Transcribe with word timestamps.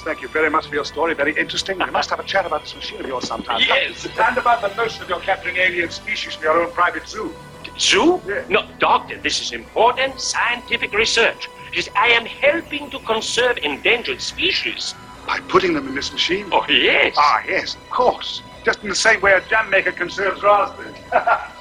Yes, 0.00 0.06
thank 0.06 0.22
you 0.22 0.28
very 0.28 0.48
much 0.48 0.66
for 0.66 0.74
your 0.74 0.86
story. 0.86 1.12
Very 1.14 1.34
interesting. 1.36 1.78
We 1.78 1.90
must 1.90 2.08
have 2.08 2.20
a 2.20 2.22
chat 2.24 2.46
about 2.46 2.62
this 2.62 2.74
machine 2.74 3.00
of 3.00 3.06
yours 3.06 3.28
sometime. 3.28 3.60
Yes. 3.60 4.06
And 4.18 4.38
about 4.38 4.62
the 4.62 4.74
notion 4.74 5.02
of 5.02 5.10
your 5.10 5.20
capturing 5.20 5.58
alien 5.58 5.90
species 5.90 6.34
from 6.36 6.44
your 6.44 6.62
own 6.62 6.72
private 6.72 7.06
zoo. 7.06 7.34
Zoo? 7.78 8.18
Yeah. 8.26 8.44
No, 8.48 8.66
doctor, 8.78 9.18
this 9.18 9.42
is 9.42 9.52
important 9.52 10.18
scientific 10.18 10.94
research. 10.94 11.50
Yes, 11.74 11.90
I 11.94 12.08
am 12.08 12.24
helping 12.24 12.88
to 12.90 12.98
conserve 13.00 13.58
endangered 13.58 14.22
species. 14.22 14.94
By 15.26 15.40
putting 15.40 15.74
them 15.74 15.86
in 15.88 15.94
this 15.94 16.10
machine? 16.12 16.48
Oh, 16.50 16.64
yes. 16.68 17.14
Ah, 17.18 17.42
yes, 17.46 17.74
of 17.74 17.90
course. 17.90 18.40
Just 18.64 18.82
in 18.82 18.88
the 18.88 18.94
same 18.94 19.20
way 19.20 19.32
a 19.34 19.42
jam 19.50 19.68
maker 19.68 19.92
conserves 19.92 20.42
raspberries. 20.42 20.96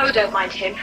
Oh, 0.00 0.12
don't 0.12 0.32
mind 0.32 0.52
him. 0.52 0.76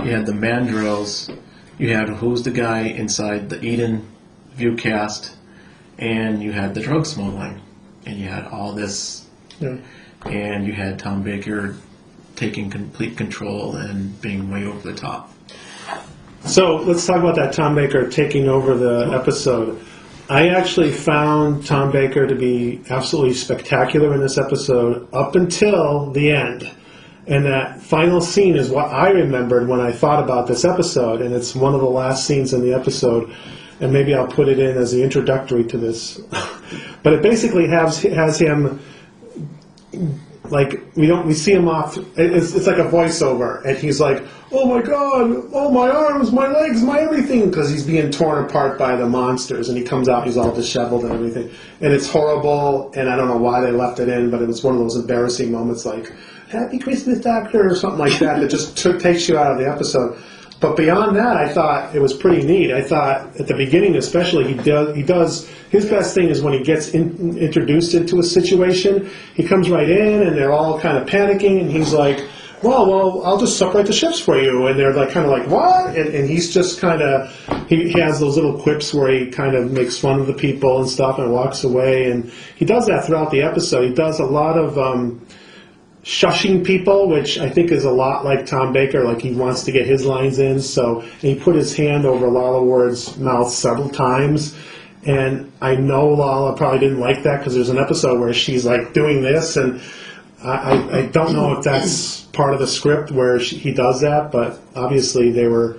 You 0.03 0.11
had 0.11 0.25
the 0.25 0.33
mandrills. 0.33 1.36
You 1.77 1.94
had 1.94 2.09
who's 2.09 2.44
the 2.44 2.52
guy 2.52 2.81
inside 2.81 3.49
the 3.49 3.64
Eden 3.64 4.08
viewcast, 4.58 5.36
and 5.97 6.42
you 6.42 6.53
had 6.53 6.73
the 6.73 6.81
drug 6.81 7.05
smuggling, 7.05 7.61
and 8.05 8.17
you 8.17 8.27
had 8.27 8.47
all 8.47 8.73
this 8.73 9.25
Yeah. 9.59 9.78
and 10.25 10.66
you 10.66 10.73
had 10.73 11.00
Tom 11.00 11.23
Baker 11.23 11.76
taking 12.36 12.70
complete 12.70 13.17
control 13.17 13.76
and 13.76 14.20
being 14.21 14.52
way 14.52 14.66
over 14.66 14.92
the 14.92 14.98
top. 14.98 15.32
So 16.45 16.76
let's 16.77 17.05
talk 17.05 17.17
about 17.17 17.36
that 17.38 17.54
Tom 17.54 17.76
Baker 17.76 18.10
taking 18.10 18.48
over 18.48 18.76
the 18.76 19.11
episode. 19.14 19.83
I 20.30 20.49
actually 20.49 20.92
found 20.92 21.66
Tom 21.66 21.92
Baker 21.92 22.27
to 22.27 22.36
be 22.36 22.82
absolutely 22.89 23.33
spectacular 23.33 24.14
in 24.14 24.20
this 24.21 24.38
episode 24.38 25.08
up 25.14 25.36
until 25.36 26.11
the 26.11 26.32
end. 26.32 26.72
And 27.27 27.45
that 27.45 27.82
final 27.82 28.22
scene 28.22 28.55
is 28.55 28.70
what 28.70 28.92
I 28.92 29.10
remembered 29.10 29.67
when 29.67 29.80
I 29.80 29.92
thought 29.92 30.23
about 30.23 30.48
this 30.48 30.64
episode, 30.64 31.22
and 31.22 31.33
it's 31.33 31.55
one 31.55 31.73
of 31.73 31.82
the 31.82 31.87
last 31.89 32.27
scenes 32.27 32.54
in 32.54 32.61
the 32.61 32.73
episode. 32.73 33.36
And 33.80 33.92
maybe 33.92 34.14
I'll 34.14 34.27
put 34.27 34.48
it 34.48 34.60
in 34.60 34.77
as 34.77 34.92
the 34.92 35.04
introductory 35.04 35.64
to 35.66 35.77
this. 35.77 36.17
but 37.04 37.14
it 37.14 37.22
basically 37.22 37.67
has 37.67 38.02
has 38.04 38.39
him 38.39 38.80
like 40.52 40.82
we 40.95 41.08
don't 41.08 41.26
we 41.26 41.33
see 41.33 41.52
him 41.52 41.67
off 41.67 41.98
it's, 42.17 42.54
it's 42.54 42.67
like 42.67 42.78
a 42.78 42.83
voiceover 42.83 43.64
and 43.66 43.78
he's 43.78 44.00
like 44.00 44.23
oh 44.52 44.67
my 44.67 44.82
god 44.82 45.32
oh 45.54 45.72
my 45.72 45.89
arms 45.89 46.32
my 46.32 46.48
legs 46.48 46.82
my 46.82 47.00
everything 47.00 47.50
because 47.50 47.70
he's 47.70 47.86
being 47.86 48.11
torn 48.11 48.45
apart 48.45 48.78
by 48.78 48.95
the 48.95 49.08
monsters 49.08 49.70
and 49.70 49.78
he 49.78 49.84
comes 49.84 50.08
out 50.08 50.26
he's 50.26 50.38
all 50.38 50.54
disheveled 50.54 51.04
and 51.04 51.14
everything. 51.14 51.50
And 51.82 51.94
it's 51.94 52.08
horrible 52.08 52.92
and 52.94 53.10
i 53.10 53.16
don't 53.16 53.28
know 53.28 53.38
why 53.38 53.61
they 53.61 53.72
left 53.72 54.00
it 54.00 54.10
in 54.10 54.30
but 54.30 54.42
it 54.42 54.48
was 54.48 54.64
one 54.64 54.76
of 54.76 54.80
those 54.80 54.95
embarrassing 54.95 55.52
moments 55.52 55.86
like 55.86 56.11
happy 56.50 56.80
christmas 56.80 57.20
doctor 57.20 57.67
or 57.67 57.76
something 57.76 58.00
like 58.00 58.20
that 58.20 58.39
that 58.39 58.50
just 58.50 58.78
took, 58.78 59.00
takes 59.00 59.28
you 59.28 59.38
out 59.38 59.52
of 59.52 59.58
the 59.58 59.70
episode 59.70 60.22
but 60.65 60.77
beyond 60.77 61.15
that, 61.15 61.37
I 61.37 61.48
thought 61.48 61.95
it 61.95 62.02
was 62.02 62.11
pretty 62.11 62.43
neat. 62.43 62.71
I 62.71 62.81
thought 62.81 63.39
at 63.39 63.45
the 63.45 63.53
beginning, 63.53 63.95
especially, 63.98 64.52
he 64.52 64.55
does 64.55 64.95
he 64.95 65.03
does 65.03 65.48
his 65.70 65.86
best 65.86 66.15
thing 66.15 66.30
is 66.30 66.42
when 66.42 66.53
he 66.53 66.64
gets 66.64 66.89
in, 66.89 67.37
introduced 67.37 67.93
into 67.93 68.17
a 68.17 68.23
situation. 68.23 69.08
He 69.36 69.43
comes 69.43 69.70
right 69.70 69.87
in, 69.87 70.23
and 70.23 70.36
they're 70.36 70.52
all 70.52 70.80
kind 70.80 70.98
of 70.98 71.08
panicking, 71.08 71.61
and 71.61 71.70
he's 71.70 71.93
like, 71.93 72.17
"Well, 72.64 72.89
well, 72.89 73.23
I'll 73.23 73.37
just 73.37 73.59
separate 73.59 73.86
the 73.86 73.93
ships 73.93 74.20
for 74.20 74.42
you." 74.42 74.65
And 74.65 74.80
they're 74.80 74.92
like, 74.92 75.11
kind 75.11 75.27
of 75.27 75.31
like, 75.31 75.48
"What?" 75.48 75.95
And, 75.95 76.15
and 76.15 76.27
he's 76.27 76.52
just 76.52 76.81
kind 76.81 77.04
of 77.04 77.30
he, 77.70 77.92
he 77.92 77.99
has 77.99 78.20
those 78.20 78.36
little 78.36 78.59
quips 78.59 78.92
where 78.92 79.11
he 79.11 79.30
kind 79.30 79.55
of 79.55 79.71
makes 79.71 79.99
fun 79.99 80.20
of 80.20 80.25
the 80.25 80.33
people 80.33 80.80
and 80.81 80.89
stuff, 80.89 81.20
and 81.20 81.31
walks 81.31 81.64
away. 81.64 82.09
And 82.09 82.31
he 82.55 82.65
does 82.65 82.87
that 82.87 83.05
throughout 83.05 83.30
the 83.30 83.43
episode. 83.43 83.87
He 83.87 83.93
does 83.93 84.20
a 84.20 84.25
lot 84.25 84.58
of. 84.58 84.80
Um, 84.80 85.24
shushing 86.05 86.64
people, 86.64 87.10
which 87.10 87.39
I 87.39 87.49
think 87.49 87.71
is 87.71 87.83
a 87.83 87.92
lot 87.92 88.23
like 88.23 88.45
Tom 88.45 88.71
Baker, 88.71 89.04
like 89.04 89.21
he 89.21 89.33
wants 89.33 89.64
to 89.64 89.71
get 89.71 89.88
his 89.88 90.05
lines 90.05 90.38
in. 90.38 90.61
So 90.61 91.02
and 91.02 91.21
he 91.21 91.36
put 91.36 91.55
his 91.55 91.76
hand 91.76 92.05
over 92.05 92.27
Lalla 92.27 92.64
Ward's 92.64 93.17
mouth 93.17 93.52
several 93.52 93.89
times. 93.89 94.55
And 95.04 95.52
I 95.61 95.76
know 95.76 96.10
Lalla 96.10 96.55
probably 96.55 96.80
didn't 96.80 96.99
like 96.99 97.23
that 97.23 97.39
because 97.39 97.55
there's 97.55 97.70
an 97.70 97.77
episode 97.77 98.20
where 98.20 98.33
she's 98.33 98.66
like 98.66 98.93
doing 98.93 99.21
this, 99.21 99.55
and 99.55 99.82
I, 100.43 100.49
I, 100.49 100.98
I 100.98 101.05
don't 101.08 101.33
know 101.33 101.58
if 101.58 101.64
that's 101.64 102.22
part 102.22 102.54
of 102.54 102.60
the 102.60 102.67
script 102.67 103.11
where 103.11 103.39
she, 103.39 103.58
he 103.58 103.72
does 103.72 104.02
that, 104.02 104.32
but 104.32 104.60
obviously 104.76 105.32
they 105.32 105.48
were 105.48 105.77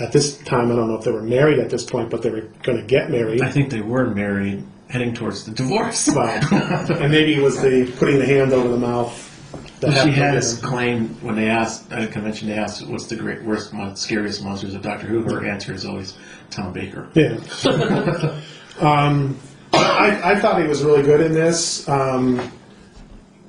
at 0.00 0.12
this 0.12 0.38
time. 0.38 0.72
I 0.72 0.76
don't 0.76 0.88
know 0.88 0.96
if 0.96 1.04
they 1.04 1.12
were 1.12 1.22
married 1.22 1.58
at 1.58 1.68
this 1.68 1.84
point, 1.84 2.08
but 2.08 2.22
they 2.22 2.30
were 2.30 2.48
going 2.62 2.78
to 2.78 2.84
get 2.84 3.10
married. 3.10 3.42
I 3.42 3.50
think 3.50 3.70
they 3.70 3.82
were 3.82 4.06
married, 4.06 4.64
heading 4.88 5.12
towards 5.14 5.44
the 5.44 5.52
divorce. 5.52 6.08
Well, 6.08 6.28
and 6.50 7.12
maybe 7.12 7.34
it 7.34 7.42
was 7.42 7.60
the 7.60 7.92
putting 7.98 8.18
the 8.18 8.26
hand 8.26 8.54
over 8.54 8.68
the 8.68 8.78
mouth. 8.78 9.34
That 9.80 10.04
she 10.04 10.12
has 10.12 10.58
claimed 10.60 11.20
when 11.22 11.36
they 11.36 11.48
asked 11.48 11.92
at 11.92 12.02
a 12.02 12.06
convention, 12.06 12.48
they 12.48 12.54
asked, 12.54 12.86
"What's 12.86 13.06
the 13.06 13.16
great, 13.16 13.42
worst, 13.42 13.72
mon- 13.72 13.94
scariest 13.96 14.42
monsters 14.42 14.74
of 14.74 14.82
Doctor 14.82 15.06
Who?" 15.06 15.22
Her 15.22 15.44
answer 15.44 15.74
is 15.74 15.84
always 15.84 16.14
Tom 16.50 16.72
Baker. 16.72 17.08
Yeah. 17.14 17.38
um, 18.80 19.38
I, 19.72 20.32
I 20.32 20.40
thought 20.40 20.60
he 20.60 20.66
was 20.66 20.82
really 20.82 21.02
good 21.02 21.20
in 21.20 21.32
this. 21.32 21.86
Um, 21.88 22.50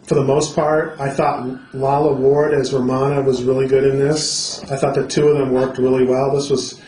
for 0.04 0.16
the 0.16 0.24
most 0.24 0.56
part, 0.56 1.00
I 1.00 1.10
thought 1.10 1.74
Lalla 1.74 2.14
Ward 2.14 2.54
as 2.54 2.74
Romana 2.74 3.22
was 3.22 3.44
really 3.44 3.68
good 3.68 3.84
in 3.84 4.00
this. 4.00 4.64
I 4.72 4.78
thought 4.78 4.96
the 4.96 5.06
two 5.06 5.28
of 5.28 5.38
them 5.38 5.52
worked 5.52 5.78
really 5.78 6.06
well. 6.06 6.34
This 6.34 6.50
was 6.50 6.82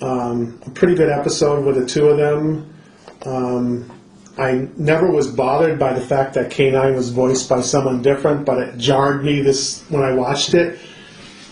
um, 0.00 0.60
a 0.64 0.70
pretty 0.70 0.94
good 0.94 1.10
episode 1.10 1.64
with 1.64 1.74
the 1.74 1.86
two 1.86 2.08
of 2.08 2.16
them. 2.16 2.72
Um, 3.26 3.97
I 4.38 4.68
never 4.76 5.10
was 5.10 5.26
bothered 5.26 5.78
by 5.78 5.92
the 5.92 6.00
fact 6.00 6.34
that 6.34 6.50
K9 6.50 6.94
was 6.94 7.10
voiced 7.10 7.48
by 7.48 7.60
someone 7.60 8.02
different, 8.02 8.44
but 8.44 8.58
it 8.58 8.78
jarred 8.78 9.24
me 9.24 9.42
this 9.42 9.82
when 9.88 10.02
I 10.02 10.12
watched 10.12 10.54
it 10.54 10.78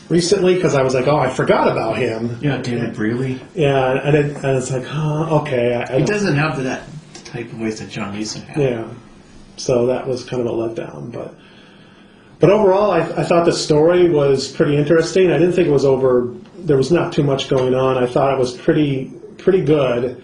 recently 0.09 0.55
because 0.55 0.75
I 0.75 0.83
was 0.83 0.95
like, 0.95 1.09
oh, 1.09 1.17
I 1.17 1.29
forgot 1.29 1.69
about 1.69 1.97
him. 1.99 2.39
Yeah, 2.41 2.59
David 2.59 2.95
Brierley. 2.95 3.41
Yeah, 3.55 4.01
and, 4.07 4.17
it, 4.17 4.37
and 4.37 4.57
it's 4.57 4.71
like, 4.71 4.85
huh, 4.85 5.41
okay. 5.41 5.75
I, 5.75 5.95
I 5.95 5.99
He 5.99 6.05
doesn't 6.05 6.37
have 6.37 6.63
that 6.63 6.85
type 7.25 7.47
of 7.47 7.59
voice 7.59 7.81
that 7.81 7.91
John 7.91 8.15
Leeson 8.15 8.43
had. 8.43 8.63
Yeah. 8.63 8.89
So 9.57 9.87
that 9.87 10.07
was 10.07 10.25
kind 10.25 10.47
of 10.47 10.49
a 10.49 10.51
letdown, 10.51 11.11
but 11.11 11.35
but 12.39 12.51
overall, 12.51 12.91
I, 12.91 13.01
I 13.01 13.25
thought 13.25 13.47
the 13.47 13.53
story 13.53 14.11
was 14.11 14.53
pretty 14.53 14.77
interesting. 14.77 15.33
I 15.33 15.39
didn't 15.39 15.55
think 15.55 15.69
it 15.69 15.73
was 15.73 15.87
over. 15.87 16.35
There 16.59 16.77
was 16.77 16.93
not 16.93 17.13
too 17.13 17.23
much 17.23 17.49
going 17.49 17.75
on. 17.75 17.97
I 17.97 18.07
thought 18.07 18.35
it 18.35 18.39
was 18.39 18.55
pretty 18.55 19.11
pretty 19.39 19.63
good. 19.63 20.23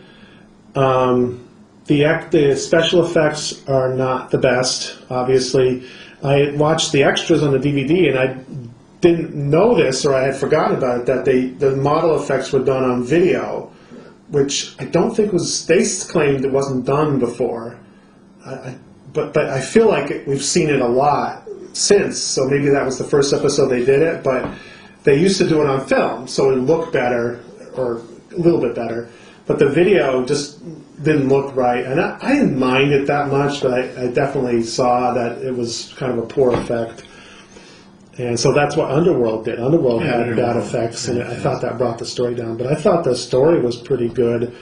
Um, 0.74 1.48
the 1.86 2.04
the 2.30 2.56
special 2.56 3.04
effects 3.04 3.66
are 3.68 3.92
not 3.94 4.30
the 4.30 4.38
best. 4.38 4.98
Obviously, 5.10 5.84
I 6.22 6.50
watched 6.52 6.92
the 6.92 7.02
extras 7.02 7.42
on 7.42 7.52
the 7.52 7.58
DVD, 7.58 8.08
and 8.08 8.18
I 8.18 8.36
didn't 9.00 9.34
know 9.34 9.74
this, 9.74 10.06
or 10.06 10.14
I 10.14 10.22
had 10.22 10.36
forgotten 10.36 10.76
about 10.76 11.00
it. 11.00 11.06
That 11.06 11.24
they 11.24 11.46
the 11.46 11.76
model 11.76 12.20
effects 12.20 12.52
were 12.52 12.64
done 12.64 12.84
on 12.84 13.04
video, 13.04 13.72
which 14.28 14.74
I 14.78 14.84
don't 14.84 15.14
think 15.14 15.32
was. 15.32 15.66
They 15.66 15.84
claimed 16.08 16.44
it 16.44 16.52
wasn't 16.52 16.86
done 16.86 17.18
before. 17.18 17.78
I, 18.46 18.54
I, 18.54 18.78
but 19.12 19.34
but 19.34 19.50
I 19.50 19.60
feel 19.60 19.88
like 19.88 20.10
it, 20.10 20.26
we've 20.26 20.44
seen 20.44 20.70
it 20.70 20.80
a 20.80 20.88
lot 20.88 21.48
since. 21.72 22.18
So 22.18 22.46
maybe 22.46 22.68
that 22.68 22.84
was 22.84 22.98
the 22.98 23.04
first 23.04 23.32
episode 23.32 23.68
they 23.68 23.84
did 23.84 24.02
it. 24.02 24.22
But 24.22 24.48
they 25.02 25.18
used 25.18 25.38
to 25.38 25.48
do 25.48 25.60
it 25.60 25.66
on 25.66 25.84
film, 25.86 26.28
so 26.28 26.50
it 26.50 26.56
looked 26.56 26.92
better 26.92 27.42
or 27.74 28.02
a 28.30 28.36
little 28.36 28.60
bit 28.60 28.74
better. 28.74 29.10
But 29.46 29.58
the 29.58 29.68
video 29.68 30.24
just 30.24 30.60
didn't 31.02 31.28
look 31.28 31.54
right, 31.56 31.84
and 31.84 32.00
I, 32.00 32.18
I 32.20 32.32
didn't 32.34 32.58
mind 32.58 32.92
it 32.92 33.06
that 33.06 33.28
much, 33.28 33.60
but 33.62 33.72
I, 33.72 34.04
I 34.04 34.06
definitely 34.08 34.62
saw 34.62 35.12
that 35.14 35.38
it 35.42 35.54
was 35.56 35.92
kind 35.96 36.12
of 36.12 36.18
a 36.18 36.26
poor 36.26 36.52
effect. 36.54 37.04
And 38.18 38.38
so 38.38 38.52
that's 38.52 38.76
what 38.76 38.90
Underworld 38.90 39.46
did. 39.46 39.58
Underworld 39.58 40.02
Yeah, 40.02 40.18
had 40.18 40.36
bad 40.36 40.38
Underworld. 40.56 40.64
effects, 40.66 41.08
and 41.08 41.22
I 41.22 41.34
thought 41.36 41.62
that 41.62 41.78
brought 41.78 41.98
the 41.98 42.04
story 42.06 42.34
down. 42.34 42.56
But 42.58 42.66
I 42.66 42.74
thought 42.74 43.04
the 43.04 43.16
story 43.16 43.60
was 43.60 43.76
pretty 43.76 44.08
good. 44.08 44.54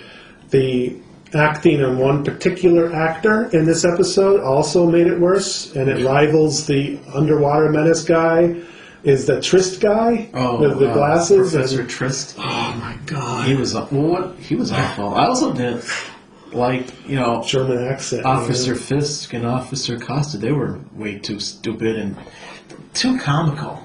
The 0.51 0.97
acting 1.35 1.83
on 1.83 1.99
one 1.99 2.25
particular 2.25 2.93
actor 2.93 3.45
in 3.57 3.65
this 3.65 3.85
episode 3.85 4.41
also 4.41 4.87
made 4.89 5.07
it 5.09 5.19
worse, 5.19 5.75
and 5.75 5.89
it 5.91 6.05
rivals 6.05 6.67
the 6.67 6.99
underwater 7.13 7.69
menace 7.71 8.05
guy. 8.05 8.57
Is 9.03 9.27
the 9.27 9.41
Tryst 9.41 9.81
guy 9.81 10.29
with 10.61 10.79
the 10.79 10.91
uh, 10.91 10.95
glasses? 10.95 11.53
Professor 11.53 11.81
and- 11.81 11.91
Tryst. 11.91 12.35
oh 12.39 12.43
my 12.79 12.97
god! 13.07 13.49
He 13.49 13.55
was 13.55 13.73
well, 13.75 13.87
what 13.91 14.37
he 14.39 14.55
was 14.55 14.71
awful. 14.71 15.15
I 15.15 15.27
also 15.27 15.53
didn't 15.55 15.85
like 16.53 17.09
you 17.09 17.17
know 17.17 17.43
German 17.47 17.87
accent. 17.87 18.25
Officer 18.25 18.73
man. 18.75 18.81
Fisk 18.83 19.33
and 19.33 19.47
Officer 19.47 19.99
Costa. 19.99 20.39
They 20.39 20.53
were 20.53 20.79
way 20.95 21.19
too 21.19 21.41
stupid 21.41 21.97
and 21.97 22.17
too 22.95 23.19
comical. 23.19 23.83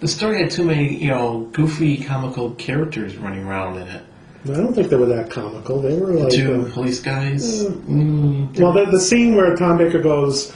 The 0.00 0.08
story 0.08 0.40
had 0.42 0.50
too 0.50 0.64
many 0.64 0.96
you 0.96 1.08
know 1.08 1.48
goofy 1.52 1.98
comical 2.02 2.50
characters 2.52 3.16
running 3.16 3.44
around 3.44 3.78
in 3.78 3.88
it. 3.88 4.04
I 4.44 4.54
don't 4.54 4.74
think 4.74 4.88
they 4.88 4.96
were 4.96 5.06
that 5.06 5.30
comical. 5.30 5.80
They 5.80 5.96
were 5.96 6.12
like. 6.12 6.32
Two 6.32 6.62
uh, 6.62 6.72
police 6.72 6.98
guys. 7.00 7.64
Mm, 7.64 8.58
Well, 8.58 8.72
the, 8.72 8.86
the 8.86 8.98
scene 8.98 9.36
where 9.36 9.54
Tom 9.54 9.78
Baker 9.78 10.00
goes, 10.00 10.52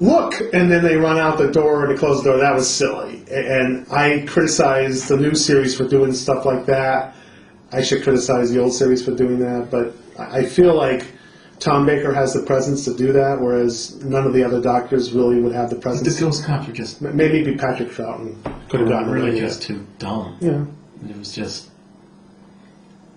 look, 0.00 0.34
and 0.52 0.68
then 0.68 0.82
they 0.82 0.96
run 0.96 1.18
out 1.18 1.38
the 1.38 1.48
door 1.48 1.84
and 1.84 1.94
they 1.94 1.98
close 1.98 2.24
the 2.24 2.30
door, 2.30 2.40
that 2.40 2.52
was 2.52 2.68
silly. 2.68 3.22
And 3.30 3.86
I 3.92 4.24
criticize 4.26 5.06
the 5.06 5.16
new 5.16 5.36
series 5.36 5.76
for 5.76 5.86
doing 5.86 6.12
stuff 6.12 6.44
like 6.44 6.66
that. 6.66 7.14
I 7.70 7.82
should 7.82 8.02
criticize 8.02 8.50
the 8.50 8.60
old 8.60 8.72
series 8.72 9.04
for 9.04 9.12
doing 9.14 9.38
that, 9.38 9.70
but 9.70 9.94
I 10.18 10.38
I 10.38 10.44
feel 10.46 10.74
like 10.74 11.04
Tom 11.58 11.86
Baker 11.86 12.12
has 12.12 12.32
the 12.34 12.42
presence 12.42 12.84
to 12.86 12.94
do 12.94 13.12
that, 13.12 13.40
whereas 13.40 14.02
none 14.04 14.26
of 14.26 14.32
the 14.32 14.42
other 14.44 14.60
doctors 14.60 15.12
really 15.12 15.40
would 15.40 15.52
have 15.54 15.70
the 15.70 15.76
the 15.76 15.80
presence. 15.82 16.18
ghost 16.20 16.44
cops 16.44 16.66
were 16.66 16.72
just 16.72 17.02
M- 17.02 17.16
Maybe 17.16 17.40
it'd 17.40 17.54
be 17.54 17.58
Patrick 17.58 17.90
Troughton 17.90 18.36
could 18.68 18.80
have 18.80 18.88
gotten 18.88 19.10
really 19.10 19.38
just 19.38 19.62
it. 19.62 19.66
too 19.68 19.86
dumb. 19.98 20.36
Yeah. 20.40 20.64
It 21.08 21.16
was 21.16 21.32
just, 21.32 21.68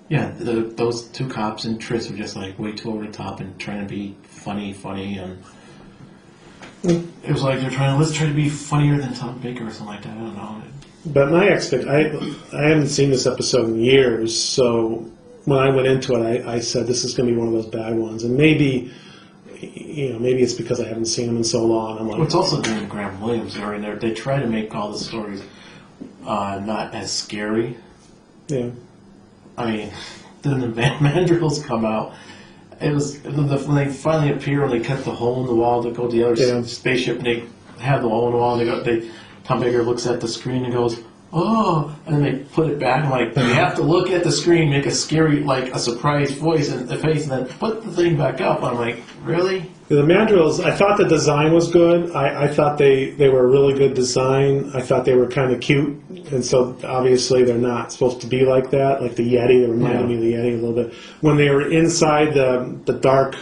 yeah, 0.10 0.32
the, 0.38 0.62
those 0.76 1.04
two 1.08 1.28
cops 1.28 1.66
and 1.66 1.80
Tris 1.80 2.10
were 2.10 2.18
just 2.18 2.36
like 2.36 2.58
way 2.60 2.72
too 2.72 2.92
over 2.92 3.06
the 3.06 3.12
top 3.12 3.40
and 3.40 3.58
trying 3.60 3.82
to 3.82 3.88
be 3.92 4.16
funny, 4.24 4.74
funny, 4.74 5.18
and 5.18 5.44
it 6.84 7.32
was 7.32 7.42
like 7.42 7.60
they're 7.62 7.70
trying 7.72 7.94
to 7.94 8.00
let's 8.00 8.14
try 8.16 8.28
to 8.28 8.34
be 8.34 8.50
funnier 8.50 8.98
than 8.98 9.14
Tom 9.14 9.40
Baker 9.40 9.66
or 9.66 9.70
something 9.72 9.88
like 9.96 10.04
that. 10.04 10.12
I 10.12 10.20
don't 10.20 10.36
know. 10.36 10.62
But 11.08 11.32
my 11.32 11.46
expect 11.48 11.86
I 11.88 12.12
I 12.54 12.70
haven't 12.70 12.90
seen 12.90 13.10
this 13.10 13.26
episode 13.26 13.70
in 13.70 13.80
years, 13.80 14.40
so 14.40 15.10
when 15.46 15.60
I 15.60 15.70
went 15.70 15.88
into 15.88 16.16
it, 16.16 16.46
I, 16.46 16.54
I 16.56 16.60
said 16.60 16.88
this 16.88 17.04
is 17.04 17.14
going 17.14 17.28
to 17.30 17.34
be 17.34 17.38
one 17.40 17.48
of 17.48 17.54
those 17.54 17.68
bad 17.68 17.96
ones, 17.96 18.24
and 18.24 18.36
maybe 18.38 18.92
you 19.60 20.14
know 20.14 20.20
maybe 20.20 20.42
it's 20.42 20.54
because 20.54 20.80
I 20.80 20.88
haven't 20.88 21.06
seen 21.06 21.28
them 21.28 21.38
in 21.38 21.44
so 21.44 21.66
long. 21.66 21.98
I'm 22.00 22.08
Well, 22.08 22.18
like, 22.20 22.26
it's 22.26 22.36
also 22.36 22.62
during 22.62 22.82
the 22.82 22.86
Graham 22.88 23.22
Williams 23.22 23.56
era, 23.58 23.76
and 23.80 24.02
they 24.02 24.14
try 24.14 24.40
to 24.40 24.48
make 24.48 24.74
all 24.76 24.92
the 24.92 25.00
stories 25.00 25.44
uh, 26.26 26.62
not 26.66 26.94
as 26.94 27.12
scary. 27.12 27.78
yeah, 28.48 28.70
I 29.58 29.72
mean, 29.72 29.92
then 30.42 30.60
the 30.60 30.68
man- 30.70 31.00
mandrills 31.00 31.64
come 31.64 31.86
out. 31.86 32.14
It 32.82 32.94
was 32.94 33.20
when 33.24 33.48
the- 33.48 33.58
when 33.60 33.76
they 33.76 33.88
finally 33.94 34.34
appear 34.34 34.62
when 34.62 34.72
they 34.72 34.82
cut 34.86 35.06
the 35.06 35.12
hole 35.14 35.40
in 35.42 35.48
the 35.48 35.56
wall 35.56 35.82
to 35.84 35.92
go 35.92 36.08
to 36.08 36.12
the 36.12 36.24
other 36.30 36.36
Yeah. 36.36 36.62
spaceship. 36.64 37.18
And 37.18 37.26
they 37.26 37.44
have 37.80 38.02
the 38.02 38.10
hole 38.10 38.26
in 38.28 38.34
the 38.34 38.38
wall. 38.40 38.60
And 38.60 38.62
they 38.62 38.66
go. 38.66 38.84
They 38.84 39.10
Tom 39.46 39.62
Baker 39.62 39.82
looks 39.84 40.06
at 40.08 40.20
the 40.20 40.28
screen 40.28 40.66
and 40.66 40.74
goes, 40.74 41.00
"Oh!" 41.36 41.94
And 42.08 42.16
then 42.16 42.24
they 42.24 42.40
put 42.56 42.70
it 42.72 42.80
back. 42.80 43.04
I'm 43.06 43.12
like, 43.12 43.36
you 43.36 43.44
have 43.54 43.76
to 43.76 43.84
look 43.84 44.10
at 44.10 44.24
the 44.24 44.32
screen, 44.32 44.70
make 44.72 44.86
a 44.86 44.92
scary, 44.92 45.42
like 45.42 45.76
a 45.76 45.80
surprised 45.80 46.38
voice 46.38 46.72
and 46.72 46.88
the 46.88 46.96
face, 46.98 47.24
and 47.30 47.32
then 47.32 47.58
put 47.60 47.84
the 47.84 47.92
thing 47.92 48.16
back 48.18 48.42
up. 48.42 48.64
I'm 48.64 48.76
like, 48.78 49.04
really? 49.24 49.70
the 49.88 49.96
mandrills. 50.02 50.64
I 50.64 50.76
thought 50.76 50.98
the 50.98 51.06
design 51.08 51.54
was 51.54 51.70
good. 51.70 52.10
I, 52.16 52.46
I 52.46 52.48
thought 52.48 52.80
they 52.80 53.12
they 53.12 53.30
were 53.30 53.44
a 53.46 53.48
really 53.48 53.74
good 53.78 53.94
design. 53.94 54.72
I 54.74 54.82
thought 54.82 55.06
they 55.06 55.14
were 55.14 55.28
kind 55.28 55.52
of 55.52 55.62
cute, 55.62 56.02
and 56.32 56.44
so 56.44 56.76
obviously 56.84 57.44
they're 57.44 57.58
not 57.60 57.92
supposed 57.92 58.20
to 58.22 58.28
be 58.28 58.46
like 58.46 58.72
that. 58.72 59.04
Like 59.04 59.16
the 59.16 59.36
Yeti, 59.36 59.62
they 59.64 59.70
reminded 59.72 60.02
Yeah. 60.02 60.08
me 60.08 60.16
of 60.16 60.22
the 60.22 60.34
Yeti 60.34 60.54
a 60.54 60.62
little 60.66 60.74
bit. 60.84 60.94
When 61.22 61.38
they 61.38 61.50
were 61.52 61.70
inside 61.70 62.34
the 62.34 62.76
the 62.86 62.94
dark 62.94 63.36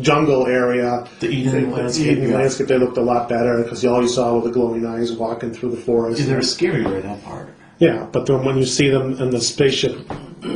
jungle 0.00 0.46
area, 0.46 1.06
The 1.20 1.28
Eden 1.28 1.70
landscape. 1.70 2.18
Eden 2.18 2.30
yeah. 2.30 2.36
landscape, 2.36 2.68
they 2.68 2.78
looked 2.78 2.96
a 2.96 3.02
lot 3.02 3.28
better 3.28 3.62
because 3.62 3.84
all 3.84 4.02
you 4.02 4.08
saw 4.08 4.34
were 4.34 4.40
the 4.42 4.50
glowing 4.50 4.86
eyes 4.86 5.12
walking 5.12 5.52
through 5.52 5.70
the 5.70 5.76
forest. 5.76 6.26
They 6.26 6.34
were 6.34 6.40
scarier 6.40 7.02
that 7.02 7.22
part. 7.24 7.54
Yeah, 7.78 8.06
but 8.12 8.26
then 8.26 8.44
when 8.44 8.56
you 8.56 8.64
see 8.64 8.88
them 8.88 9.14
in 9.20 9.30
the 9.30 9.40
spaceship 9.40 9.98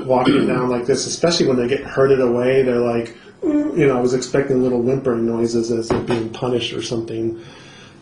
walking 0.04 0.46
down 0.46 0.68
like 0.68 0.86
this, 0.86 1.06
especially 1.06 1.46
when 1.46 1.56
they 1.56 1.68
get 1.68 1.80
herded 1.80 2.20
away, 2.20 2.62
they're 2.62 2.78
like, 2.78 3.16
you 3.42 3.86
know, 3.86 3.96
I 3.96 4.00
was 4.00 4.14
expecting 4.14 4.62
little 4.62 4.82
whimpering 4.82 5.26
noises 5.26 5.70
as 5.70 5.88
they're 5.88 6.00
being 6.00 6.30
punished 6.30 6.72
or 6.72 6.82
something, 6.82 7.40